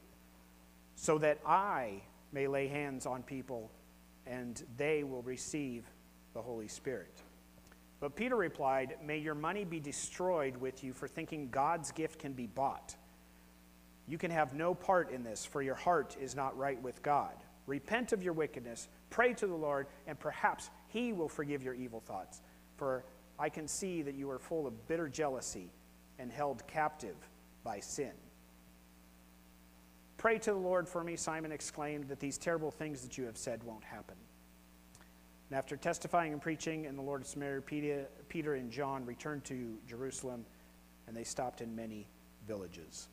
so 0.96 1.18
that 1.18 1.38
I 1.46 2.02
may 2.32 2.48
lay 2.48 2.66
hands 2.66 3.06
on 3.06 3.22
people 3.22 3.70
and 4.26 4.61
they 4.76 5.04
will 5.04 5.22
receive 5.22 5.85
the 6.35 6.42
Holy 6.42 6.68
Spirit. 6.68 7.22
But 8.00 8.16
Peter 8.16 8.37
replied, 8.37 8.96
May 9.04 9.18
your 9.18 9.35
money 9.35 9.64
be 9.64 9.80
destroyed 9.80 10.56
with 10.56 10.82
you 10.82 10.92
for 10.92 11.09
thinking 11.09 11.48
God's 11.50 11.92
gift 11.92 12.18
can 12.18 12.32
be 12.32 12.46
bought. 12.46 12.96
You 14.08 14.18
can 14.18 14.30
have 14.30 14.54
no 14.54 14.74
part 14.74 15.10
in 15.10 15.24
this, 15.24 15.44
for 15.44 15.62
your 15.62 15.74
heart 15.74 16.16
is 16.20 16.36
not 16.36 16.56
right 16.56 16.80
with 16.80 17.02
God. 17.02 17.34
Repent 17.66 18.12
of 18.12 18.22
your 18.22 18.32
wickedness, 18.32 18.88
pray 19.10 19.34
to 19.34 19.46
the 19.46 19.54
Lord, 19.54 19.88
and 20.06 20.18
perhaps 20.18 20.70
He 20.88 21.12
will 21.12 21.28
forgive 21.28 21.62
your 21.62 21.74
evil 21.74 22.00
thoughts. 22.00 22.40
For 22.76 23.04
I 23.38 23.48
can 23.48 23.66
see 23.66 24.02
that 24.02 24.14
you 24.14 24.30
are 24.30 24.38
full 24.38 24.66
of 24.66 24.86
bitter 24.86 25.08
jealousy 25.08 25.72
and 26.18 26.30
held 26.30 26.66
captive 26.66 27.16
by 27.64 27.80
sin. 27.80 28.12
Pray 30.16 30.38
to 30.38 30.52
the 30.52 30.58
Lord 30.58 30.88
for 30.88 31.04
me, 31.04 31.16
Simon 31.16 31.52
exclaimed, 31.52 32.08
that 32.08 32.20
these 32.20 32.38
terrible 32.38 32.70
things 32.70 33.02
that 33.02 33.18
you 33.18 33.24
have 33.24 33.36
said 33.36 33.62
won't 33.64 33.84
happen. 33.84 34.16
And 35.50 35.58
after 35.58 35.76
testifying 35.76 36.32
and 36.32 36.40
preaching 36.40 36.86
in 36.86 36.96
the 36.96 37.02
Lord 37.02 37.20
of 37.20 37.26
Samaria, 37.26 38.06
Peter 38.28 38.54
and 38.54 38.70
John 38.70 39.04
returned 39.04 39.44
to 39.44 39.76
Jerusalem, 39.86 40.44
and 41.06 41.16
they 41.16 41.24
stopped 41.24 41.60
in 41.60 41.76
many 41.76 42.06
villages. 42.48 43.08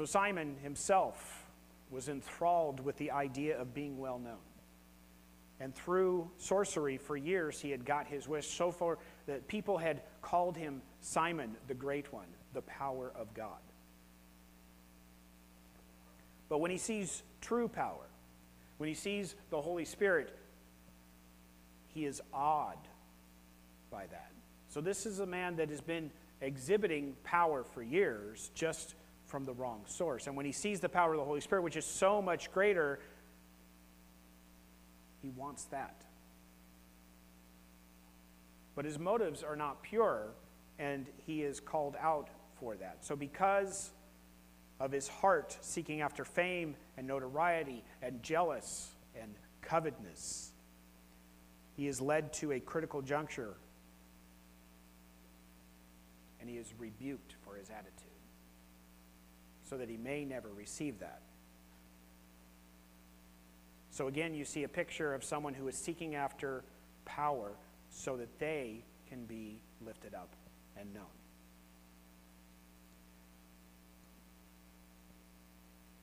So 0.00 0.06
Simon 0.06 0.56
himself 0.62 1.44
was 1.90 2.08
enthralled 2.08 2.80
with 2.80 2.96
the 2.96 3.10
idea 3.10 3.60
of 3.60 3.74
being 3.74 3.98
well 3.98 4.18
known. 4.18 4.38
And 5.60 5.74
through 5.74 6.30
sorcery, 6.38 6.96
for 6.96 7.18
years, 7.18 7.60
he 7.60 7.70
had 7.70 7.84
got 7.84 8.06
his 8.06 8.26
wish 8.26 8.46
so 8.46 8.72
far 8.72 8.96
that 9.26 9.46
people 9.46 9.76
had 9.76 10.00
called 10.22 10.56
him 10.56 10.80
Simon 11.02 11.54
the 11.68 11.74
Great 11.74 12.14
One, 12.14 12.28
the 12.54 12.62
power 12.62 13.12
of 13.14 13.34
God. 13.34 13.60
But 16.48 16.60
when 16.60 16.70
he 16.70 16.78
sees 16.78 17.22
true 17.42 17.68
power, 17.68 18.08
when 18.78 18.88
he 18.88 18.94
sees 18.94 19.34
the 19.50 19.60
Holy 19.60 19.84
Spirit, 19.84 20.34
he 21.88 22.06
is 22.06 22.22
awed 22.32 22.78
by 23.90 24.06
that. 24.06 24.32
So, 24.70 24.80
this 24.80 25.04
is 25.04 25.20
a 25.20 25.26
man 25.26 25.56
that 25.56 25.68
has 25.68 25.82
been 25.82 26.10
exhibiting 26.40 27.16
power 27.22 27.64
for 27.64 27.82
years, 27.82 28.50
just 28.54 28.94
from 29.30 29.44
the 29.44 29.54
wrong 29.54 29.82
source. 29.86 30.26
And 30.26 30.36
when 30.36 30.44
he 30.44 30.52
sees 30.52 30.80
the 30.80 30.88
power 30.88 31.12
of 31.12 31.18
the 31.18 31.24
Holy 31.24 31.40
Spirit, 31.40 31.62
which 31.62 31.76
is 31.76 31.86
so 31.86 32.20
much 32.20 32.52
greater, 32.52 32.98
he 35.22 35.30
wants 35.30 35.64
that. 35.66 36.04
But 38.74 38.84
his 38.84 38.98
motives 38.98 39.42
are 39.42 39.56
not 39.56 39.82
pure, 39.82 40.32
and 40.78 41.06
he 41.26 41.42
is 41.42 41.60
called 41.60 41.96
out 42.00 42.28
for 42.58 42.74
that. 42.76 43.04
So, 43.04 43.14
because 43.14 43.90
of 44.80 44.90
his 44.90 45.06
heart 45.06 45.56
seeking 45.60 46.00
after 46.00 46.24
fame 46.24 46.74
and 46.96 47.06
notoriety 47.06 47.84
and 48.02 48.22
jealous 48.22 48.90
and 49.20 49.34
covetousness, 49.62 50.52
he 51.76 51.86
is 51.86 52.00
led 52.00 52.32
to 52.34 52.52
a 52.52 52.60
critical 52.60 53.02
juncture 53.02 53.54
and 56.40 56.48
he 56.48 56.56
is 56.56 56.72
rebuked 56.78 57.34
for 57.44 57.56
his 57.56 57.68
attitude 57.70 58.19
so 59.70 59.76
that 59.76 59.88
he 59.88 59.96
may 59.96 60.24
never 60.24 60.48
receive 60.48 60.98
that. 60.98 61.22
So, 63.92 64.08
again, 64.08 64.34
you 64.34 64.44
see 64.44 64.64
a 64.64 64.68
picture 64.68 65.14
of 65.14 65.22
someone 65.22 65.54
who 65.54 65.68
is 65.68 65.76
seeking 65.76 66.16
after 66.16 66.64
power 67.04 67.52
so 67.88 68.16
that 68.16 68.40
they 68.40 68.82
can 69.08 69.26
be 69.26 69.60
lifted 69.84 70.12
up 70.12 70.34
and 70.76 70.92
known. 70.92 71.04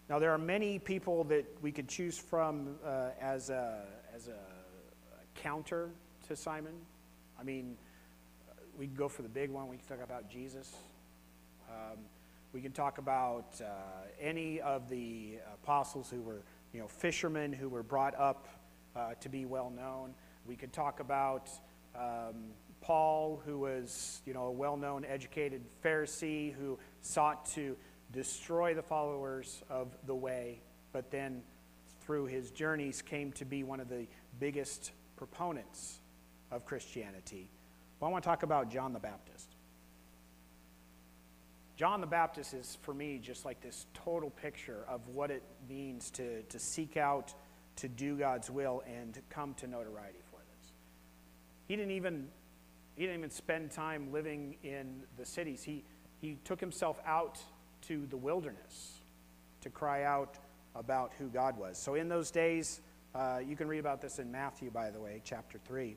Now, 0.10 0.20
there 0.20 0.32
are 0.32 0.38
many 0.38 0.80
people 0.80 1.26
that 1.26 1.46
we 1.62 1.74
could 1.74 1.90
choose 1.90 2.18
from 2.18 2.76
uh, 2.86 3.10
as, 3.20 3.50
a, 3.50 3.84
as 4.16 4.30
a, 4.30 4.38
counter 5.36 5.92
to 6.28 6.36
Simon. 6.36 6.74
I 7.40 7.44
mean, 7.44 7.78
we 8.78 8.88
can 8.88 8.96
go 8.96 9.08
for 9.08 9.22
the 9.22 9.30
big 9.30 9.52
one. 9.52 9.68
We 9.68 9.78
can 9.78 9.86
talk 9.86 10.04
about 10.04 10.32
Jesus. 10.32 10.74
Um, 11.70 12.00
we 12.54 12.62
can 12.62 12.72
talk 12.72 12.98
about 12.98 13.60
uh, 13.62 13.66
any 14.20 14.62
of 14.62 14.90
the 14.90 15.40
apostles 15.54 16.10
who 16.10 16.22
were, 16.22 16.44
you 16.74 16.80
know, 16.80 16.88
fishermen 16.88 17.54
who 17.54 17.70
were 17.70 17.84
brought 17.84 18.18
up 18.18 18.48
uh, 18.96 19.14
to 19.22 19.30
be 19.30 19.46
well 19.46 19.70
known. 19.70 20.14
We 20.46 20.56
could 20.56 20.74
talk 20.74 21.00
about 21.00 21.50
um, 21.96 22.52
Paul, 22.82 23.42
who 23.46 23.60
was, 23.60 24.22
you 24.26 24.34
know, 24.34 24.46
a 24.46 24.52
well-known, 24.52 25.04
educated 25.06 25.62
Pharisee 25.84 26.54
who 26.54 26.80
sought 27.02 27.46
to 27.48 27.76
destroy 28.12 28.74
the 28.74 28.82
followers 28.82 29.62
of 29.70 29.96
the 30.06 30.16
way, 30.16 30.62
but 30.94 31.12
then 31.12 31.42
through 32.02 32.28
his 32.28 32.52
journeys 32.52 33.02
came 33.02 33.34
to 33.34 33.44
be 33.44 33.64
one 33.64 33.82
of 33.82 33.90
the 33.90 34.08
biggest 34.40 34.92
proponents 35.18 36.00
of 36.52 36.66
Christianity. 36.66 37.50
Well, 38.00 38.10
I 38.10 38.12
want 38.12 38.24
to 38.24 38.30
talk 38.30 38.44
about 38.44 38.72
John 38.72 38.94
the 38.94 39.00
Baptist. 39.00 39.57
John 41.78 42.02
the 42.02 42.08
Baptist 42.08 42.56
is, 42.56 42.76
for 42.82 42.92
me, 42.92 43.20
just 43.22 43.46
like 43.46 43.62
this 43.62 43.86
total 43.94 44.32
picture 44.32 44.84
of 44.90 45.08
what 45.10 45.30
it 45.30 45.44
means 45.70 46.10
to, 46.12 46.42
to 46.42 46.58
seek 46.58 46.98
out 46.98 47.36
to 47.78 47.88
do 47.88 48.18
God's 48.18 48.50
will 48.50 48.82
and 48.88 49.14
to 49.14 49.22
come 49.30 49.54
to 49.56 49.68
notoriety 49.68 50.18
for 50.32 50.40
this. 50.40 50.72
He 51.68 51.76
didn't 51.76 51.92
even, 51.92 52.30
he 52.96 53.04
didn't 53.04 53.20
even 53.20 53.30
spend 53.30 53.70
time 53.70 54.12
living 54.12 54.56
in 54.64 55.04
the 55.18 55.26
cities. 55.26 55.62
He, 55.62 55.84
he 56.20 56.40
took 56.44 56.60
himself 56.60 57.00
out 57.06 57.38
to 57.84 58.08
the 58.08 58.18
wilderness 58.18 58.94
to 59.62 59.70
cry 59.70 60.04
out 60.04 60.40
about 60.74 61.12
who 61.20 61.28
God 61.28 61.60
was. 61.60 61.78
So 61.78 61.94
in 61.94 62.10
those 62.10 62.32
days, 62.32 62.82
uh, 63.14 63.40
you 63.48 63.56
can 63.56 63.68
read 63.68 63.80
about 63.80 64.02
this 64.02 64.18
in 64.18 64.32
Matthew, 64.32 64.72
by 64.72 64.90
the 64.90 65.00
way, 65.00 65.22
chapter 65.24 65.60
3. 65.68 65.96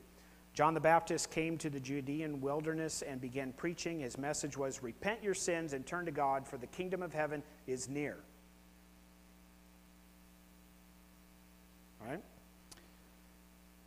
John 0.53 0.73
the 0.73 0.81
Baptist 0.81 1.31
came 1.31 1.57
to 1.59 1.69
the 1.69 1.79
Judean 1.79 2.41
wilderness 2.41 3.01
and 3.01 3.21
began 3.21 3.53
preaching. 3.53 4.01
His 4.01 4.17
message 4.17 4.57
was 4.57 4.83
Repent 4.83 5.23
your 5.23 5.33
sins 5.33 5.73
and 5.73 5.85
turn 5.85 6.05
to 6.05 6.11
God, 6.11 6.45
for 6.45 6.57
the 6.57 6.67
kingdom 6.67 7.01
of 7.01 7.13
heaven 7.13 7.41
is 7.67 7.87
near. 7.87 8.17
All 12.01 12.11
right? 12.11 12.21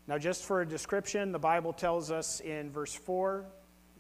Now, 0.06 0.18
just 0.18 0.44
for 0.44 0.62
a 0.62 0.66
description, 0.66 1.32
the 1.32 1.38
Bible 1.38 1.72
tells 1.72 2.10
us 2.10 2.40
in 2.40 2.70
verse 2.70 2.94
4 2.94 3.44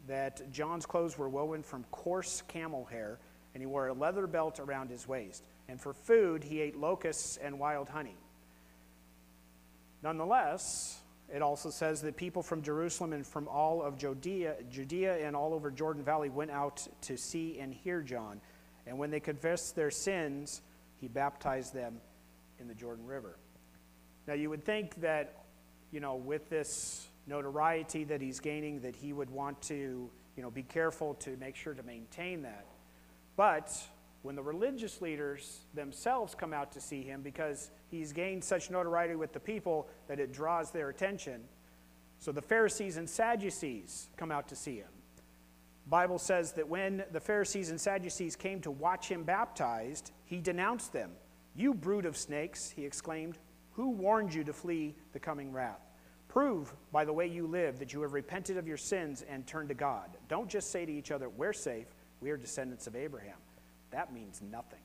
that 0.06 0.50
John's 0.50 0.86
clothes 0.86 1.18
were 1.18 1.28
woven 1.28 1.62
from 1.62 1.84
coarse 1.90 2.42
camel 2.48 2.84
hair, 2.86 3.18
and 3.54 3.62
he 3.62 3.66
wore 3.66 3.88
a 3.88 3.94
leather 3.94 4.26
belt 4.26 4.58
around 4.58 4.90
his 4.90 5.06
waist. 5.06 5.44
And 5.68 5.80
for 5.80 5.92
food, 5.92 6.44
he 6.44 6.60
ate 6.60 6.76
locusts 6.76 7.38
and 7.38 7.58
wild 7.58 7.88
honey. 7.88 8.16
Nonetheless, 10.02 11.00
it 11.32 11.42
also 11.42 11.70
says 11.70 12.02
that 12.02 12.16
people 12.16 12.42
from 12.42 12.62
Jerusalem 12.62 13.12
and 13.12 13.26
from 13.26 13.48
all 13.48 13.82
of 13.82 13.96
Judea, 13.96 14.56
Judea 14.70 15.26
and 15.26 15.34
all 15.34 15.54
over 15.54 15.70
Jordan 15.70 16.04
Valley 16.04 16.28
went 16.28 16.50
out 16.50 16.86
to 17.02 17.16
see 17.16 17.58
and 17.58 17.72
hear 17.72 18.02
John. 18.02 18.40
And 18.86 18.98
when 18.98 19.10
they 19.10 19.20
confessed 19.20 19.74
their 19.74 19.90
sins, 19.90 20.62
he 20.96 21.08
baptized 21.08 21.74
them 21.74 22.00
in 22.60 22.68
the 22.68 22.74
Jordan 22.74 23.06
River. 23.06 23.36
Now, 24.26 24.34
you 24.34 24.50
would 24.50 24.64
think 24.64 25.00
that, 25.00 25.44
you 25.90 26.00
know, 26.00 26.16
with 26.16 26.48
this 26.50 27.08
notoriety 27.26 28.04
that 28.04 28.20
he's 28.20 28.40
gaining, 28.40 28.80
that 28.80 28.94
he 28.94 29.12
would 29.12 29.30
want 29.30 29.60
to, 29.62 30.10
you 30.36 30.42
know, 30.42 30.50
be 30.50 30.62
careful 30.62 31.14
to 31.14 31.36
make 31.38 31.56
sure 31.56 31.74
to 31.74 31.82
maintain 31.82 32.42
that. 32.42 32.66
But 33.36 33.72
when 34.24 34.34
the 34.34 34.42
religious 34.42 35.02
leaders 35.02 35.66
themselves 35.74 36.34
come 36.34 36.54
out 36.54 36.72
to 36.72 36.80
see 36.80 37.02
him 37.02 37.20
because 37.20 37.70
he's 37.90 38.10
gained 38.10 38.42
such 38.42 38.70
notoriety 38.70 39.14
with 39.14 39.34
the 39.34 39.38
people 39.38 39.86
that 40.08 40.18
it 40.18 40.32
draws 40.32 40.70
their 40.70 40.88
attention. 40.88 41.44
So 42.20 42.32
the 42.32 42.40
Pharisees 42.40 42.96
and 42.96 43.08
Sadducees 43.08 44.08
come 44.16 44.32
out 44.32 44.48
to 44.48 44.56
see 44.56 44.76
him. 44.76 44.88
Bible 45.86 46.18
says 46.18 46.52
that 46.52 46.66
when 46.66 47.04
the 47.12 47.20
Pharisees 47.20 47.68
and 47.68 47.78
Sadducees 47.78 48.34
came 48.34 48.62
to 48.62 48.70
watch 48.70 49.08
him 49.10 49.24
baptized, 49.24 50.10
he 50.24 50.40
denounced 50.40 50.94
them. 50.94 51.12
"You 51.54 51.74
brood 51.74 52.06
of 52.06 52.16
snakes," 52.16 52.70
he 52.70 52.86
exclaimed, 52.86 53.38
"who 53.72 53.90
warned 53.90 54.32
you 54.32 54.42
to 54.44 54.54
flee 54.54 54.96
the 55.12 55.20
coming 55.20 55.52
wrath? 55.52 55.86
Prove 56.28 56.74
by 56.90 57.04
the 57.04 57.12
way 57.12 57.26
you 57.26 57.46
live 57.46 57.78
that 57.78 57.92
you 57.92 58.00
have 58.00 58.14
repented 58.14 58.56
of 58.56 58.66
your 58.66 58.78
sins 58.78 59.20
and 59.20 59.46
turned 59.46 59.68
to 59.68 59.74
God. 59.74 60.16
Don't 60.28 60.48
just 60.48 60.70
say 60.70 60.86
to 60.86 60.92
each 60.92 61.10
other, 61.10 61.28
"We're 61.28 61.52
safe. 61.52 61.94
We 62.20 62.30
are 62.30 62.38
descendants 62.38 62.86
of 62.86 62.96
Abraham." 62.96 63.36
That 63.94 64.12
means 64.12 64.42
nothing. 64.50 64.80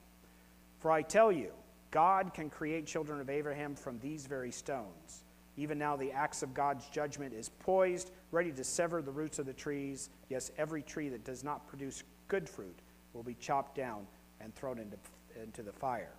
For 0.78 0.92
I 0.92 1.02
tell 1.02 1.32
you, 1.32 1.50
God 1.90 2.32
can 2.36 2.52
create 2.52 2.86
children 2.86 3.20
of 3.20 3.28
Abraham 3.28 3.74
from 3.76 3.98
these 3.98 4.28
very 4.28 4.52
stones. 4.52 5.24
Even 5.58 5.80
now, 5.80 5.96
the 5.96 6.12
axe 6.12 6.44
of 6.44 6.54
God's 6.54 6.88
judgment 6.90 7.34
is 7.34 7.50
poised, 7.50 8.12
ready 8.32 8.52
to 8.52 8.64
sever 8.64 9.02
the 9.02 9.12
roots 9.12 9.40
of 9.40 9.48
the 9.48 9.54
trees. 9.54 10.12
Yes, 10.30 10.52
every 10.60 10.84
tree 10.84 11.10
that 11.10 11.26
does 11.26 11.44
not 11.44 11.68
produce 11.68 12.04
good 12.28 12.48
fruit 12.48 12.78
will 13.14 13.24
be 13.24 13.34
chopped 13.34 13.76
down 13.76 14.06
and 14.40 14.54
thrown 14.54 14.78
into, 14.78 14.98
into 15.42 15.64
the 15.64 15.74
fire. 15.74 16.14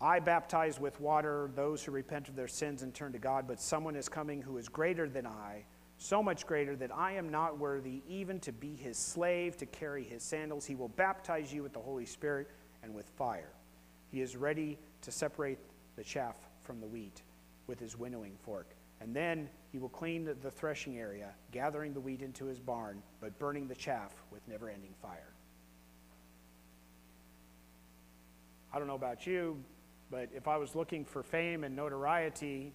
I 0.00 0.20
baptize 0.20 0.78
with 0.78 1.00
water 1.00 1.50
those 1.56 1.82
who 1.82 1.90
repent 1.90 2.28
of 2.28 2.36
their 2.36 2.48
sins 2.48 2.82
and 2.82 2.94
turn 2.94 3.12
to 3.12 3.18
God, 3.18 3.48
but 3.48 3.60
someone 3.60 3.96
is 3.96 4.08
coming 4.08 4.40
who 4.40 4.58
is 4.58 4.68
greater 4.68 5.08
than 5.08 5.26
I 5.26 5.64
so 6.00 6.22
much 6.22 6.46
greater 6.46 6.74
that 6.76 6.90
I 6.96 7.12
am 7.12 7.28
not 7.28 7.58
worthy 7.58 8.02
even 8.08 8.40
to 8.40 8.52
be 8.52 8.74
his 8.74 8.96
slave, 8.96 9.58
to 9.58 9.66
carry 9.66 10.02
his 10.02 10.22
sandals. 10.22 10.64
He 10.64 10.74
will 10.74 10.88
baptize 10.88 11.52
you 11.52 11.62
with 11.62 11.74
the 11.74 11.80
Holy 11.80 12.06
Spirit 12.06 12.48
and 12.82 12.94
with 12.94 13.06
fire. 13.18 13.52
He 14.10 14.22
is 14.22 14.34
ready 14.34 14.78
to 15.02 15.12
separate 15.12 15.58
the 15.96 16.02
chaff 16.02 16.36
from 16.62 16.80
the 16.80 16.86
wheat 16.86 17.20
with 17.66 17.78
his 17.78 17.98
winnowing 17.98 18.38
fork. 18.42 18.66
And 19.02 19.14
then 19.14 19.50
he 19.72 19.78
will 19.78 19.90
clean 19.90 20.24
the 20.24 20.50
threshing 20.50 20.98
area, 20.98 21.34
gathering 21.52 21.92
the 21.92 22.00
wheat 22.00 22.22
into 22.22 22.46
his 22.46 22.58
barn, 22.58 23.02
but 23.20 23.38
burning 23.38 23.68
the 23.68 23.74
chaff 23.74 24.14
with 24.30 24.40
never 24.48 24.70
ending 24.70 24.94
fire. 25.02 25.34
I 28.72 28.78
don't 28.78 28.88
know 28.88 28.94
about 28.94 29.26
you, 29.26 29.62
but 30.10 30.30
if 30.34 30.48
I 30.48 30.56
was 30.56 30.74
looking 30.74 31.04
for 31.04 31.22
fame 31.22 31.62
and 31.64 31.76
notoriety, 31.76 32.72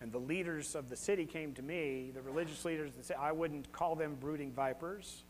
and 0.00 0.10
the 0.10 0.18
leaders 0.18 0.74
of 0.74 0.88
the 0.88 0.96
city 0.96 1.26
came 1.26 1.52
to 1.54 1.62
me, 1.62 2.10
the 2.14 2.22
religious 2.22 2.64
leaders, 2.64 2.92
and 2.96 3.04
said, 3.04 3.16
I 3.20 3.32
wouldn't 3.32 3.70
call 3.72 3.96
them 3.96 4.16
brooding 4.18 4.52
vipers. 4.52 5.24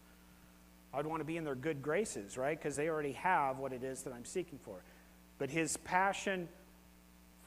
I'd 0.94 1.06
want 1.06 1.20
to 1.20 1.24
be 1.24 1.37
in 1.37 1.44
their 1.44 1.54
good 1.54 1.83
graces, 1.83 2.37
right? 2.37 2.59
Because 2.59 2.76
they 2.76 2.88
already 2.88 3.12
have 3.12 3.59
what 3.59 3.72
it 3.72 3.83
is 3.83 4.02
that 4.02 4.12
I'm 4.12 4.24
seeking 4.24 4.59
for. 4.64 4.83
But 5.38 5.50
his 5.50 5.76
passion 5.78 6.48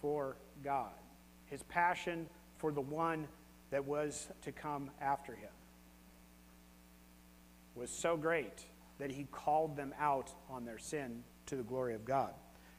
for 0.01 0.35
God, 0.63 0.91
his 1.45 1.63
passion 1.63 2.27
for 2.57 2.71
the 2.71 2.81
one 2.81 3.27
that 3.71 3.85
was 3.85 4.27
to 4.43 4.51
come 4.51 4.89
after 5.01 5.33
him, 5.33 5.49
was 7.75 7.89
so 7.89 8.17
great 8.17 8.65
that 8.99 9.11
he 9.11 9.27
called 9.31 9.75
them 9.75 9.93
out 9.99 10.31
on 10.49 10.65
their 10.65 10.77
sin 10.77 11.23
to 11.47 11.55
the 11.55 11.63
glory 11.63 11.95
of 11.95 12.05
God. 12.05 12.33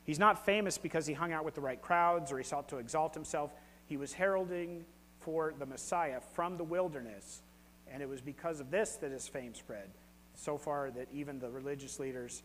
He's 0.04 0.18
not 0.18 0.44
famous 0.44 0.78
because 0.78 1.06
he 1.06 1.14
hung 1.14 1.32
out 1.32 1.44
with 1.44 1.54
the 1.54 1.60
right 1.60 1.80
crowds 1.80 2.30
or 2.30 2.38
he 2.38 2.44
sought 2.44 2.68
to 2.68 2.76
exalt 2.76 3.14
himself. 3.14 3.50
He 3.86 3.96
was 3.96 4.12
heralding 4.12 4.84
for 5.20 5.54
the 5.58 5.66
Messiah 5.66 6.20
from 6.32 6.56
the 6.56 6.64
wilderness, 6.64 7.42
and 7.90 8.02
it 8.02 8.08
was 8.08 8.20
because 8.20 8.60
of 8.60 8.70
this 8.70 8.96
that 8.96 9.10
his 9.10 9.28
fame 9.28 9.54
spread 9.54 9.90
so 10.34 10.58
far 10.58 10.90
that 10.90 11.08
even 11.12 11.38
the 11.38 11.50
religious 11.50 11.98
leaders 11.98 12.42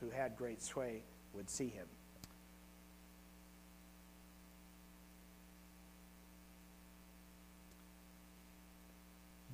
who 0.00 0.10
had 0.10 0.36
great 0.36 0.62
sway 0.62 1.02
would 1.34 1.48
see 1.48 1.68
him. 1.68 1.86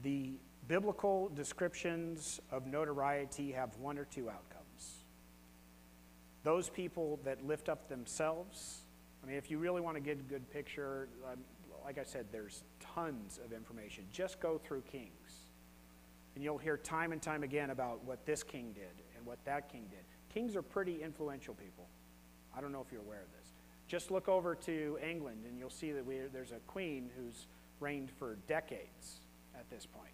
The 0.03 0.35
biblical 0.69 1.31
descriptions 1.35 2.41
of 2.51 2.67
notoriety 2.67 3.53
have 3.53 3.77
one 3.79 3.99
or 3.99 4.05
two 4.05 4.29
outcomes. 4.29 5.05
Those 6.45 6.69
people 6.69 7.19
that 7.25 7.45
lift 7.45 7.69
up 7.69 7.89
themselves 7.89 8.83
I 9.27 9.29
mean, 9.29 9.39
if 9.39 9.51
you 9.51 9.59
really 9.59 9.81
want 9.81 9.97
to 9.97 10.01
get 10.01 10.21
a 10.21 10.23
good 10.23 10.49
picture, 10.53 11.09
um, 11.29 11.41
like 11.85 11.99
I 11.99 12.05
said, 12.05 12.27
there's 12.31 12.63
tons 12.95 13.41
of 13.45 13.53
information. 13.53 14.05
Just 14.13 14.39
go 14.39 14.57
through 14.57 14.83
Kings. 14.83 15.49
And 16.37 16.45
you'll 16.45 16.59
hear 16.59 16.77
time 16.77 17.11
and 17.11 17.21
time 17.21 17.43
again 17.43 17.71
about 17.71 18.05
what 18.05 18.25
this 18.25 18.45
king 18.45 18.73
did 18.73 19.03
and 19.17 19.27
what 19.27 19.45
that 19.45 19.69
king 19.73 19.87
did. 19.91 20.01
Kings 20.33 20.55
are 20.55 20.63
pretty 20.63 21.03
influential 21.03 21.55
people. 21.55 21.89
I 22.57 22.61
don't 22.61 22.71
know 22.71 22.85
if 22.87 22.93
you're 22.93 23.01
aware 23.01 23.23
of 23.23 23.33
this. 23.41 23.53
Just 23.89 24.13
look 24.13 24.29
over 24.29 24.55
to 24.55 24.99
England 25.03 25.45
and 25.49 25.59
you'll 25.59 25.71
see 25.71 25.91
that 25.93 26.07
we, 26.07 26.21
there's 26.33 26.53
a 26.53 26.61
queen 26.67 27.11
who's 27.17 27.49
reigned 27.81 28.13
for 28.13 28.37
decades 28.47 29.21
at 29.59 29.69
this 29.71 29.87
point. 29.87 30.13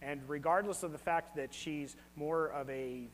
And 0.00 0.20
regardless 0.28 0.82
of 0.82 0.92
the 0.92 0.98
fact 0.98 1.34
that 1.36 1.52
she's 1.52 1.96
more 2.14 2.48
of 2.48 2.68
a 2.70 3.08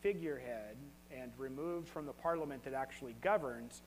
figurehead 0.00 0.76
and 1.10 1.32
removed 1.36 1.88
from 1.88 2.06
the 2.06 2.12
parliament 2.12 2.62
that 2.64 2.72
actually 2.72 3.16
governs, 3.20 3.82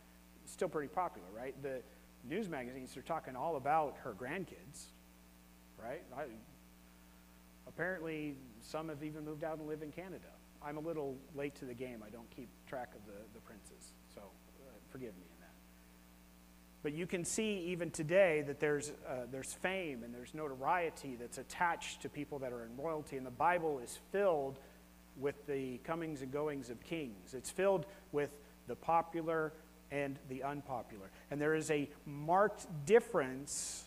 still 0.45 0.69
pretty 0.69 0.87
popular, 0.87 1.27
right? 1.35 1.55
The 1.61 1.81
news 2.23 2.49
magazines 2.49 2.95
are 2.97 3.01
talking 3.01 3.35
all 3.35 3.55
about 3.55 3.97
her 4.03 4.13
grandkids, 4.13 4.85
right? 5.81 6.03
I, 6.15 6.23
apparently, 7.67 8.35
some 8.61 8.89
have 8.89 9.03
even 9.03 9.25
moved 9.25 9.43
out 9.43 9.57
and 9.57 9.67
live 9.67 9.81
in 9.81 9.91
Canada. 9.91 10.27
I'm 10.65 10.77
a 10.77 10.81
little 10.81 11.17
late 11.35 11.55
to 11.55 11.65
the 11.65 11.73
game. 11.73 12.03
I 12.05 12.09
don't 12.09 12.29
keep 12.29 12.47
track 12.67 12.93
of 12.95 13.05
the, 13.05 13.19
the 13.33 13.41
princes, 13.41 13.93
so 14.13 14.21
uh, 14.21 14.71
forgive 14.89 15.15
me 15.15 15.23
in 15.23 15.39
that. 15.41 15.53
But 16.83 16.93
you 16.93 17.05
can 17.05 17.25
see 17.25 17.65
even 17.67 17.91
today 17.91 18.43
that 18.47 18.59
there's, 18.59 18.91
uh, 19.07 19.25
there's 19.31 19.53
fame 19.53 20.03
and 20.03 20.13
there's 20.13 20.33
notoriety 20.33 21.17
that's 21.19 21.37
attached 21.37 22.01
to 22.01 22.09
people 22.09 22.39
that 22.39 22.53
are 22.53 22.63
in 22.63 22.77
royalty, 22.77 23.17
and 23.17 23.25
the 23.25 23.31
Bible 23.31 23.79
is 23.79 23.99
filled 24.11 24.59
with 25.17 25.45
the 25.45 25.77
comings 25.79 26.21
and 26.21 26.31
goings 26.31 26.69
of 26.69 26.81
kings. 26.83 27.33
It's 27.33 27.49
filled 27.49 27.85
with 28.11 28.31
the 28.67 28.75
popular 28.75 29.53
and 29.93 30.17
the 30.27 30.43
unpopular. 30.43 31.11
And 31.29 31.39
there 31.39 31.53
is 31.53 31.69
a 31.69 31.87
marked 32.05 32.65
difference 32.85 33.85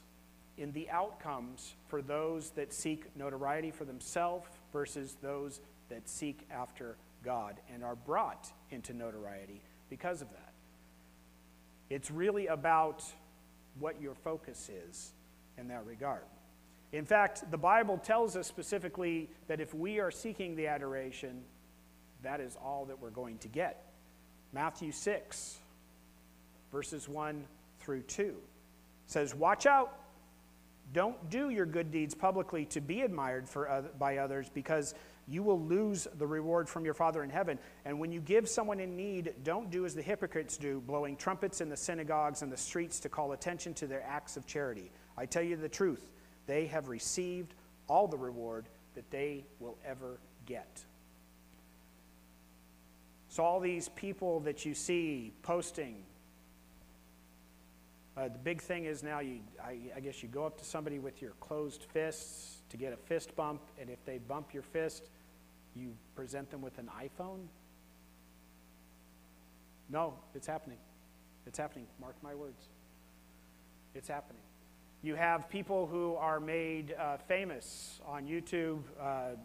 in 0.57 0.73
the 0.73 0.89
outcomes 0.89 1.75
for 1.89 2.01
those 2.01 2.51
that 2.51 2.73
seek 2.73 3.05
notoriety 3.17 3.73
for 3.73 3.85
themselves 3.85 4.47
versus 4.73 5.17
those 5.21 5.61
that 5.91 6.09
seek 6.09 6.47
after 6.51 6.97
God 7.25 7.57
and 7.75 7.83
are 7.83 7.97
brought 7.97 8.51
into 8.71 8.95
notoriety 8.95 9.61
because 9.91 10.23
of 10.23 10.31
that. 10.31 10.53
It's 11.91 12.11
really 12.11 12.47
about 12.47 13.03
what 13.79 14.01
your 14.01 14.15
focus 14.15 14.71
is 14.89 15.13
in 15.59 15.69
that 15.69 15.85
regard. 15.87 16.23
In 16.93 17.05
fact, 17.05 17.51
the 17.51 17.59
Bible 17.59 17.99
tells 17.99 18.37
us 18.37 18.47
specifically 18.47 19.29
that 19.49 19.61
if 19.61 19.75
we 19.75 19.99
are 19.99 20.13
seeking 20.13 20.55
the 20.55 20.69
adoration, 20.69 21.43
that 22.23 22.41
is 22.41 22.57
all 22.65 22.87
that 22.87 23.01
we're 23.01 23.11
going 23.11 23.39
to 23.39 23.49
get. 23.49 23.85
Matthew 24.53 24.93
6, 24.93 25.59
verses 26.77 27.09
1 27.09 27.43
through 27.81 28.03
2 28.03 28.35
says, 29.07 29.35
Watch 29.35 29.65
out. 29.65 29.99
Don't 30.93 31.31
do 31.31 31.49
your 31.49 31.65
good 31.65 31.91
deeds 31.91 32.15
publicly 32.15 32.67
to 32.67 32.83
be 32.83 33.01
admired 33.01 33.49
for, 33.49 33.67
uh, 33.67 33.81
by 33.99 34.19
others 34.19 34.51
because 34.53 34.95
you 35.27 35.43
will 35.43 35.59
lose 35.59 36.07
the 36.19 36.27
reward 36.27 36.69
from 36.69 36.85
your 36.85 36.93
Father 36.93 37.25
in 37.25 37.31
heaven. 37.31 37.59
And 37.87 37.99
when 37.99 38.13
you 38.13 38.21
give 38.21 38.47
someone 38.47 38.79
in 38.79 38.95
need, 38.95 39.33
don't 39.43 39.71
do 39.71 39.87
as 39.87 39.95
the 39.95 40.03
hypocrites 40.03 40.59
do, 40.59 40.83
blowing 40.87 41.17
trumpets 41.17 41.63
in 41.63 41.71
the 41.71 41.79
synagogues 41.79 42.43
and 42.43 42.53
the 42.53 42.59
streets 42.59 43.01
to 43.01 43.09
call 43.09 43.33
attention 43.33 43.73
to 43.73 43.87
their 43.87 44.05
acts 44.07 44.37
of 44.37 44.47
charity. 44.47 44.91
I 45.17 45.25
tell 45.25 45.43
you 45.43 45.57
the 45.57 45.71
truth, 45.71 46.11
they 46.47 46.67
have 46.67 46.89
received 46.89 47.55
all 47.89 48.07
the 48.07 48.19
reward 48.19 48.67
that 48.97 49.11
they 49.11 49.47
will 49.61 49.79
ever 49.83 50.19
get. 50.45 50.85
So, 53.31 53.43
all 53.43 53.61
these 53.61 53.89
people 53.89 54.41
that 54.41 54.67
you 54.67 54.75
see 54.75 55.33
posting, 55.43 56.05
uh, 58.17 58.29
the 58.29 58.39
big 58.39 58.63
thing 58.63 58.87
is 58.87 59.03
now, 59.03 59.21
you, 59.21 59.41
I, 59.63 59.79
I 59.97 60.01
guess 60.01 60.23
you 60.23 60.29
go 60.29 60.47
up 60.47 60.57
to 60.59 60.65
somebody 60.65 60.99
with 60.99 61.21
your 61.21 61.33
closed 61.41 61.83
fists 61.83 62.63
to 62.71 62.77
get 62.77 62.93
a 62.93 62.97
fist 62.97 63.37
bump, 63.37 63.61
and 63.79 63.91
if 63.91 64.03
they 64.07 64.19
bump 64.19 64.55
your 64.55 64.63
fist, 64.63 65.11
you 65.75 65.93
present 66.15 66.51
them 66.51 66.63
with 66.63 66.79
an 66.79 66.89
iPhone? 66.99 67.41
No, 69.91 70.15
it's 70.35 70.47
happening. 70.47 70.79
It's 71.47 71.59
happening. 71.59 71.87
Mark 72.01 72.17
my 72.23 72.35
words. 72.35 72.69
It's 73.95 74.09
happening. 74.09 74.41
You 75.03 75.15
have 75.15 75.49
people 75.51 75.87
who 75.87 76.15
are 76.17 76.41
made 76.41 76.95
uh, 76.99 77.19
famous 77.29 78.01
on 78.07 78.27
YouTube. 78.27 78.81
Uh, 79.01 79.37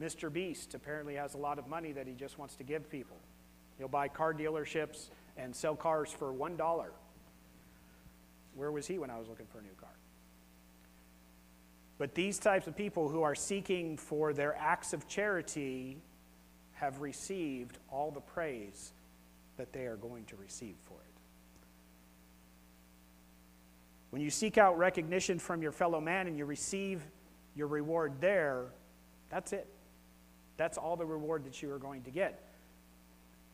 Mr. 0.00 0.32
Beast 0.32 0.74
apparently 0.74 1.14
has 1.16 1.34
a 1.34 1.38
lot 1.38 1.58
of 1.58 1.68
money 1.68 1.92
that 1.92 2.06
he 2.06 2.14
just 2.14 2.38
wants 2.38 2.56
to 2.56 2.64
give 2.64 2.90
people. 2.90 3.16
He'll 3.78 3.88
buy 3.88 4.08
car 4.08 4.32
dealerships 4.32 5.10
and 5.36 5.54
sell 5.54 5.76
cars 5.76 6.10
for 6.10 6.32
$1. 6.32 6.88
Where 8.54 8.70
was 8.70 8.86
he 8.86 8.98
when 8.98 9.10
I 9.10 9.18
was 9.18 9.28
looking 9.28 9.46
for 9.46 9.58
a 9.58 9.62
new 9.62 9.74
car? 9.80 9.94
But 11.98 12.14
these 12.14 12.38
types 12.38 12.66
of 12.66 12.76
people 12.76 13.08
who 13.08 13.22
are 13.22 13.34
seeking 13.34 13.96
for 13.96 14.32
their 14.32 14.56
acts 14.56 14.92
of 14.92 15.06
charity 15.06 15.98
have 16.72 17.00
received 17.00 17.78
all 17.90 18.10
the 18.10 18.20
praise 18.20 18.92
that 19.56 19.72
they 19.72 19.86
are 19.86 19.96
going 19.96 20.24
to 20.24 20.36
receive 20.36 20.74
for 20.82 20.94
it. 20.94 21.12
When 24.10 24.20
you 24.20 24.30
seek 24.30 24.58
out 24.58 24.76
recognition 24.76 25.38
from 25.38 25.62
your 25.62 25.72
fellow 25.72 26.00
man 26.00 26.26
and 26.26 26.36
you 26.36 26.44
receive 26.44 27.02
your 27.54 27.68
reward 27.68 28.20
there, 28.20 28.66
that's 29.30 29.52
it. 29.52 29.66
That's 30.56 30.76
all 30.76 30.96
the 30.96 31.06
reward 31.06 31.44
that 31.44 31.62
you 31.62 31.72
are 31.72 31.78
going 31.78 32.02
to 32.02 32.10
get. 32.10 32.42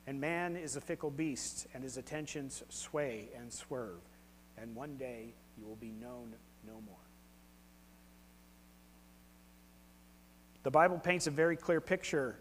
And 0.07 0.21
man 0.21 0.57
is 0.57 0.75
a 0.75 0.81
fickle 0.81 1.11
beast, 1.11 1.67
and 1.75 1.83
his 1.83 1.99
attentions 1.99 2.65
sway 2.71 3.29
and 3.37 3.53
swerve. 3.53 4.01
And 4.61 4.75
one 4.75 4.97
day 4.97 5.35
you 5.57 5.67
will 5.67 5.77
be 5.77 5.91
known 5.91 6.35
no 6.67 6.81
more. 6.87 6.97
The 10.65 10.71
Bible 10.71 10.99
paints 10.99 11.27
a 11.27 11.31
very 11.31 11.57
clear 11.57 11.81
picture 11.81 12.39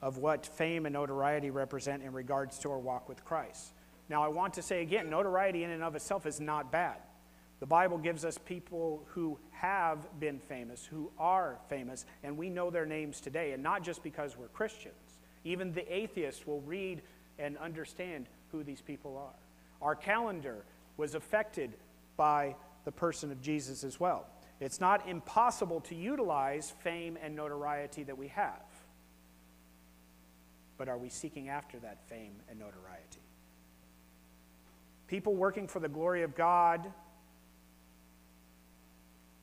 of 0.00 0.18
what 0.18 0.46
fame 0.46 0.86
and 0.86 0.92
notoriety 0.92 1.50
represent 1.50 2.02
in 2.02 2.12
regards 2.12 2.58
to 2.60 2.70
our 2.70 2.78
walk 2.78 3.08
with 3.08 3.24
Christ. 3.24 3.72
Now, 4.08 4.22
I 4.22 4.28
want 4.28 4.54
to 4.54 4.62
say 4.62 4.80
again, 4.80 5.10
notoriety 5.10 5.64
in 5.64 5.70
and 5.70 5.82
of 5.82 5.94
itself 5.94 6.24
is 6.24 6.40
not 6.40 6.72
bad. 6.72 6.96
The 7.60 7.66
Bible 7.66 7.98
gives 7.98 8.24
us 8.24 8.38
people 8.38 9.04
who 9.08 9.38
have 9.50 10.06
been 10.20 10.38
famous, 10.38 10.86
who 10.86 11.10
are 11.18 11.58
famous, 11.68 12.06
and 12.22 12.38
we 12.38 12.48
know 12.48 12.70
their 12.70 12.86
names 12.86 13.20
today, 13.20 13.52
and 13.52 13.62
not 13.62 13.82
just 13.82 14.02
because 14.02 14.36
we're 14.36 14.48
Christians. 14.48 14.94
Even 15.44 15.72
the 15.72 15.92
atheists 15.92 16.46
will 16.46 16.60
read 16.60 17.02
and 17.38 17.58
understand 17.58 18.26
who 18.52 18.62
these 18.62 18.80
people 18.80 19.16
are. 19.16 19.34
Our 19.82 19.94
calendar 19.94 20.64
was 20.98 21.14
affected 21.14 21.72
by 22.18 22.54
the 22.84 22.92
person 22.92 23.32
of 23.32 23.40
Jesus 23.40 23.84
as 23.84 23.98
well. 23.98 24.26
It's 24.60 24.80
not 24.80 25.08
impossible 25.08 25.80
to 25.82 25.94
utilize 25.94 26.70
fame 26.80 27.16
and 27.22 27.34
notoriety 27.34 28.02
that 28.02 28.18
we 28.18 28.28
have. 28.28 28.64
But 30.76 30.88
are 30.88 30.98
we 30.98 31.08
seeking 31.08 31.48
after 31.48 31.78
that 31.78 32.06
fame 32.08 32.34
and 32.50 32.58
notoriety? 32.58 33.22
People 35.06 35.34
working 35.34 35.66
for 35.66 35.80
the 35.80 35.88
glory 35.88 36.22
of 36.22 36.34
God 36.34 36.92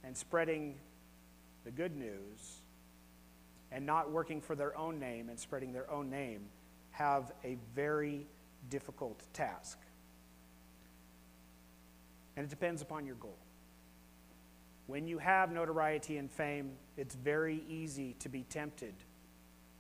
and 0.03 0.16
spreading 0.16 0.76
the 1.64 1.72
good 1.72 1.95
news 1.95 2.62
and 3.72 3.86
not 3.86 4.12
working 4.12 4.41
for 4.41 4.56
their 4.56 4.78
own 4.78 4.99
name 4.99 5.30
and 5.30 5.39
spreading 5.39 5.74
their 5.74 5.89
own 5.89 6.10
name 6.10 6.41
have 6.91 7.32
a 7.43 7.58
very 7.74 8.28
difficult 8.70 9.24
task. 9.34 9.80
And 12.36 12.46
it 12.46 12.50
depends 12.50 12.82
upon 12.82 13.06
your 13.06 13.16
goal. 13.16 13.38
When 14.88 15.08
you 15.08 15.18
have 15.18 15.52
notoriety 15.52 16.18
and 16.18 16.30
fame, 16.30 16.72
it's 16.98 17.16
very 17.16 17.64
easy 17.68 18.16
to 18.20 18.30
be 18.30 18.44
tempted 18.44 18.94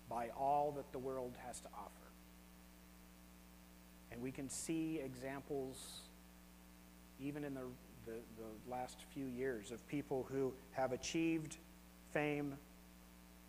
by 0.09 0.29
all 0.37 0.73
that 0.77 0.91
the 0.91 0.99
world 0.99 1.35
has 1.45 1.59
to 1.61 1.67
offer. 1.75 1.89
And 4.11 4.21
we 4.21 4.31
can 4.31 4.49
see 4.49 4.99
examples, 5.03 5.99
even 7.19 7.43
in 7.43 7.53
the, 7.53 7.65
the, 8.05 8.13
the, 8.37 8.71
last 8.71 8.97
few 9.13 9.25
years, 9.25 9.71
of 9.71 9.85
people 9.87 10.25
who 10.31 10.53
have 10.71 10.91
achieved 10.91 11.57
fame 12.13 12.55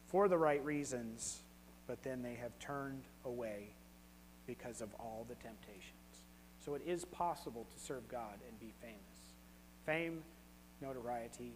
for 0.09 0.29
the 0.29 0.37
right 0.37 0.65
reasons, 0.65 1.41
but 1.87 2.03
then 2.03 2.23
they 2.23 2.35
have 2.35 2.59
turned 2.59 3.03
away 3.25 3.69
because 4.47 4.81
of 4.81 4.89
all 4.99 5.25
the 5.29 5.35
temptations. 5.37 6.16
So 6.67 6.75
it 6.75 6.83
is 6.85 7.05
possible 7.05 7.65
to 7.73 7.79
serve 7.79 8.09
God 8.09 8.41
and 8.49 8.59
be 8.59 8.73
famous. 8.83 8.99
Fame 9.85 10.25
notoriety 10.83 11.53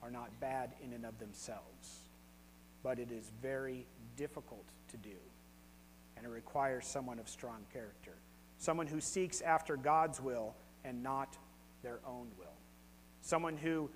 are 0.00 0.12
not 0.12 0.30
bad 0.38 0.70
in 0.80 0.92
and 0.92 1.04
of 1.04 1.18
themselves, 1.18 1.98
but 2.84 3.00
it 3.00 3.10
is 3.10 3.32
very 3.42 3.84
difficult 4.16 4.64
to 4.92 4.96
do, 4.96 5.16
and 6.16 6.24
it 6.24 6.28
requires 6.28 6.86
someone 6.86 7.18
of 7.18 7.28
strong 7.28 7.64
character, 7.72 8.12
someone 8.58 8.86
who 8.86 9.00
seeks 9.00 9.40
after 9.40 9.76
God's 9.76 10.20
will 10.20 10.54
and 10.84 11.02
not 11.02 11.36
their 11.82 11.98
own 12.06 12.28
will, 12.38 12.56
someone 13.22 13.56
who 13.56 13.90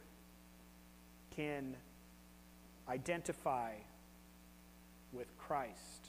can 1.37 1.77
identify 2.89 3.75
with 5.13 5.29
Christ 5.39 6.09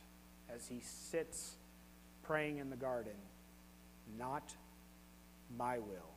as 0.51 0.67
he 0.67 0.79
sits 0.79 1.51
praying 2.23 2.57
in 2.57 2.71
the 2.71 2.75
garden, 2.75 3.13
not 4.17 4.53
my 5.57 5.79
will, 5.79 6.13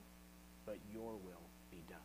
but 0.66 0.76
your 0.92 1.12
will 1.12 1.48
be 1.70 1.82
done. 1.88 1.98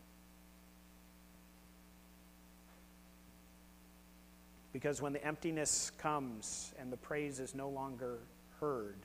Because 4.73 5.01
when 5.01 5.13
the 5.13 5.25
emptiness 5.25 5.91
comes 5.97 6.73
and 6.79 6.91
the 6.91 6.97
praise 6.97 7.39
is 7.39 7.55
no 7.55 7.69
longer 7.69 8.19
heard, 8.59 8.97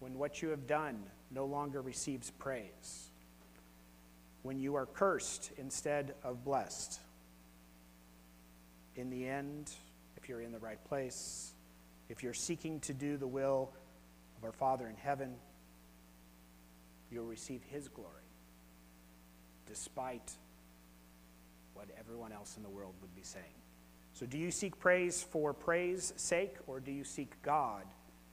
when 0.00 0.18
what 0.18 0.42
you 0.42 0.50
have 0.50 0.66
done 0.66 1.02
no 1.30 1.46
longer 1.46 1.80
receives 1.80 2.30
praise, 2.30 3.08
when 4.42 4.58
you 4.58 4.74
are 4.74 4.86
cursed 4.86 5.50
instead 5.58 6.14
of 6.22 6.44
blessed, 6.44 7.00
in 8.94 9.10
the 9.10 9.26
end, 9.26 9.70
if 10.16 10.28
you're 10.28 10.40
in 10.40 10.52
the 10.52 10.58
right 10.58 10.82
place, 10.84 11.52
if 12.08 12.22
you're 12.22 12.34
seeking 12.34 12.80
to 12.80 12.94
do 12.94 13.16
the 13.16 13.26
will 13.26 13.70
of 14.36 14.44
our 14.44 14.52
Father 14.52 14.86
in 14.86 14.96
heaven, 14.96 15.34
you'll 17.10 17.26
receive 17.26 17.62
His 17.70 17.88
glory, 17.88 18.10
despite 19.66 20.32
what 21.74 21.88
everyone 21.98 22.32
else 22.32 22.56
in 22.56 22.62
the 22.62 22.68
world 22.68 22.94
would 23.00 23.14
be 23.14 23.22
saying. 23.22 23.44
So, 24.12 24.24
do 24.24 24.38
you 24.38 24.50
seek 24.50 24.78
praise 24.78 25.22
for 25.22 25.52
praise 25.52 26.12
sake, 26.16 26.56
or 26.66 26.80
do 26.80 26.90
you 26.90 27.04
seek 27.04 27.40
God 27.42 27.84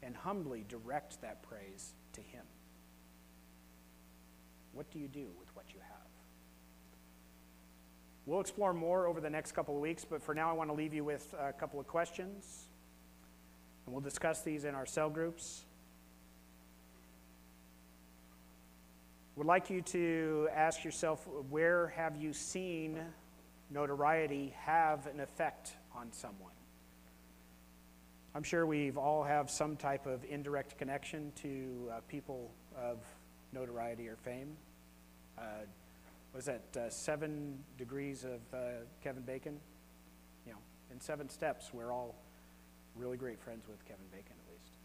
and 0.01 0.15
humbly 0.15 0.65
direct 0.67 1.21
that 1.21 1.43
praise 1.43 1.93
to 2.13 2.21
Him? 2.21 2.43
What 4.74 4.89
do 4.91 4.99
you 4.99 5.07
do 5.07 5.28
with 5.39 5.53
what 5.55 5.65
you 5.74 5.80
have? 5.80 5.93
We'll 8.26 8.39
explore 8.39 8.74
more 8.74 9.07
over 9.07 9.19
the 9.19 9.30
next 9.30 9.51
couple 9.51 9.76
of 9.76 9.82
weeks, 9.82 10.05
but 10.05 10.24
for 10.24 10.34
now, 10.34 10.49
I 10.49 10.53
want 10.53 10.69
to 10.69 10.74
leave 10.74 10.93
you 10.93 11.03
with 11.03 11.34
a 11.38 11.51
couple 11.51 11.80
of 11.80 11.88
questions. 11.88 12.69
And 13.86 13.94
we'll 13.94 14.02
discuss 14.02 14.42
these 14.42 14.64
in 14.66 14.76
our 14.76 14.86
cell 14.86 15.10
groups. 15.10 15.66
Would 19.36 19.48
like 19.48 19.70
you 19.70 19.82
to 19.82 20.48
ask 20.54 20.84
yourself 20.84 21.28
where 21.50 21.88
have 21.90 22.16
you 22.16 22.34
seen 22.34 23.00
notoriety 23.72 24.54
have 24.60 25.08
an 25.08 25.20
effect 25.20 25.74
on 25.96 26.12
someone? 26.12 26.52
I'm 28.36 28.44
sure 28.44 28.66
we've 28.66 28.98
all 28.98 29.24
have 29.24 29.50
some 29.50 29.76
type 29.76 30.06
of 30.06 30.24
indirect 30.24 30.78
connection 30.78 31.32
to 31.42 31.92
uh, 31.92 32.00
people 32.08 32.52
of 32.76 32.98
notoriety 33.52 34.08
or 34.08 34.16
fame. 34.16 34.56
Uh, 35.38 35.42
was 36.34 36.46
that 36.46 36.78
uh, 36.78 36.90
seven 36.90 37.60
degrees 37.78 38.24
of 38.24 38.40
uh, 38.54 38.58
Kevin 39.04 39.24
Bacon? 39.24 39.60
You 40.46 40.54
know, 40.54 40.60
in 40.92 41.00
seven 41.00 41.30
steps, 41.30 41.72
we're 41.74 41.92
all 41.92 42.16
really 42.96 43.18
great 43.18 43.39
friends 43.39 43.68
with 43.68 43.84
Kevin 43.86 44.06
Bacon, 44.12 44.34
at 44.46 44.52
least. 44.52 44.78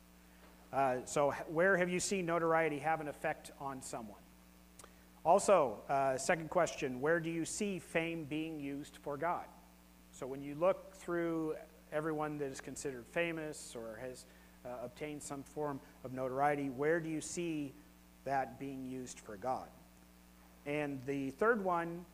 Uh, 0.73 1.07
so, 1.07 1.33
where 1.49 1.77
have 1.77 1.89
you 1.89 2.01
seen 2.01 2.27
notoriety 2.27 2.79
have 2.79 3.01
an 3.01 3.09
effect 3.09 3.53
on 3.61 3.83
someone? 3.83 4.21
Also, 5.25 5.79
uh, 5.89 6.17
second 6.17 6.51
question 6.51 7.01
where 7.01 7.21
do 7.21 7.31
you 7.31 7.45
see 7.45 7.79
fame 7.79 8.25
being 8.25 8.61
used 8.61 8.97
for 9.03 9.17
God? 9.17 9.45
So, 10.11 10.27
when 10.27 10.43
you 10.43 10.55
look 10.55 10.95
through 10.95 11.57
everyone 11.93 12.39
that 12.39 12.51
is 12.51 12.61
considered 12.61 13.07
famous 13.07 13.75
or 13.75 13.99
has 14.01 14.27
uh, 14.65 14.85
obtained 14.85 15.23
some 15.23 15.43
form 15.43 15.81
of 16.05 16.13
notoriety, 16.13 16.71
where 16.71 17.01
do 17.01 17.09
you 17.09 17.21
see 17.21 17.73
that 18.25 18.59
being 18.59 18.87
used 18.87 19.21
for 19.21 19.37
God? 19.37 19.69
And 20.67 21.01
the 21.07 21.31
third 21.31 21.65
one 21.65 22.05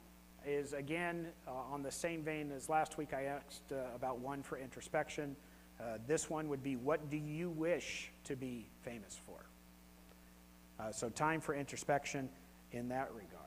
is 0.46 0.74
again 0.74 1.28
uh, 1.48 1.52
on 1.52 1.82
the 1.82 1.90
same 1.90 2.22
vein 2.22 2.52
as 2.52 2.68
last 2.68 2.98
week. 2.98 3.14
I 3.14 3.24
asked 3.24 3.72
uh, 3.72 3.76
about 3.94 4.18
one 4.18 4.42
for 4.42 4.58
introspection. 4.58 5.34
Uh, 5.80 5.98
this 6.06 6.30
one 6.30 6.48
would 6.48 6.62
be 6.62 6.76
what 6.76 7.10
do 7.10 7.16
you 7.16 7.50
wish 7.50 8.10
to 8.24 8.36
be 8.36 8.66
famous 8.82 9.18
for? 9.26 9.44
Uh, 10.78 10.90
so, 10.92 11.08
time 11.08 11.40
for 11.40 11.54
introspection 11.54 12.28
in 12.72 12.88
that 12.88 13.10
regard. 13.14 13.43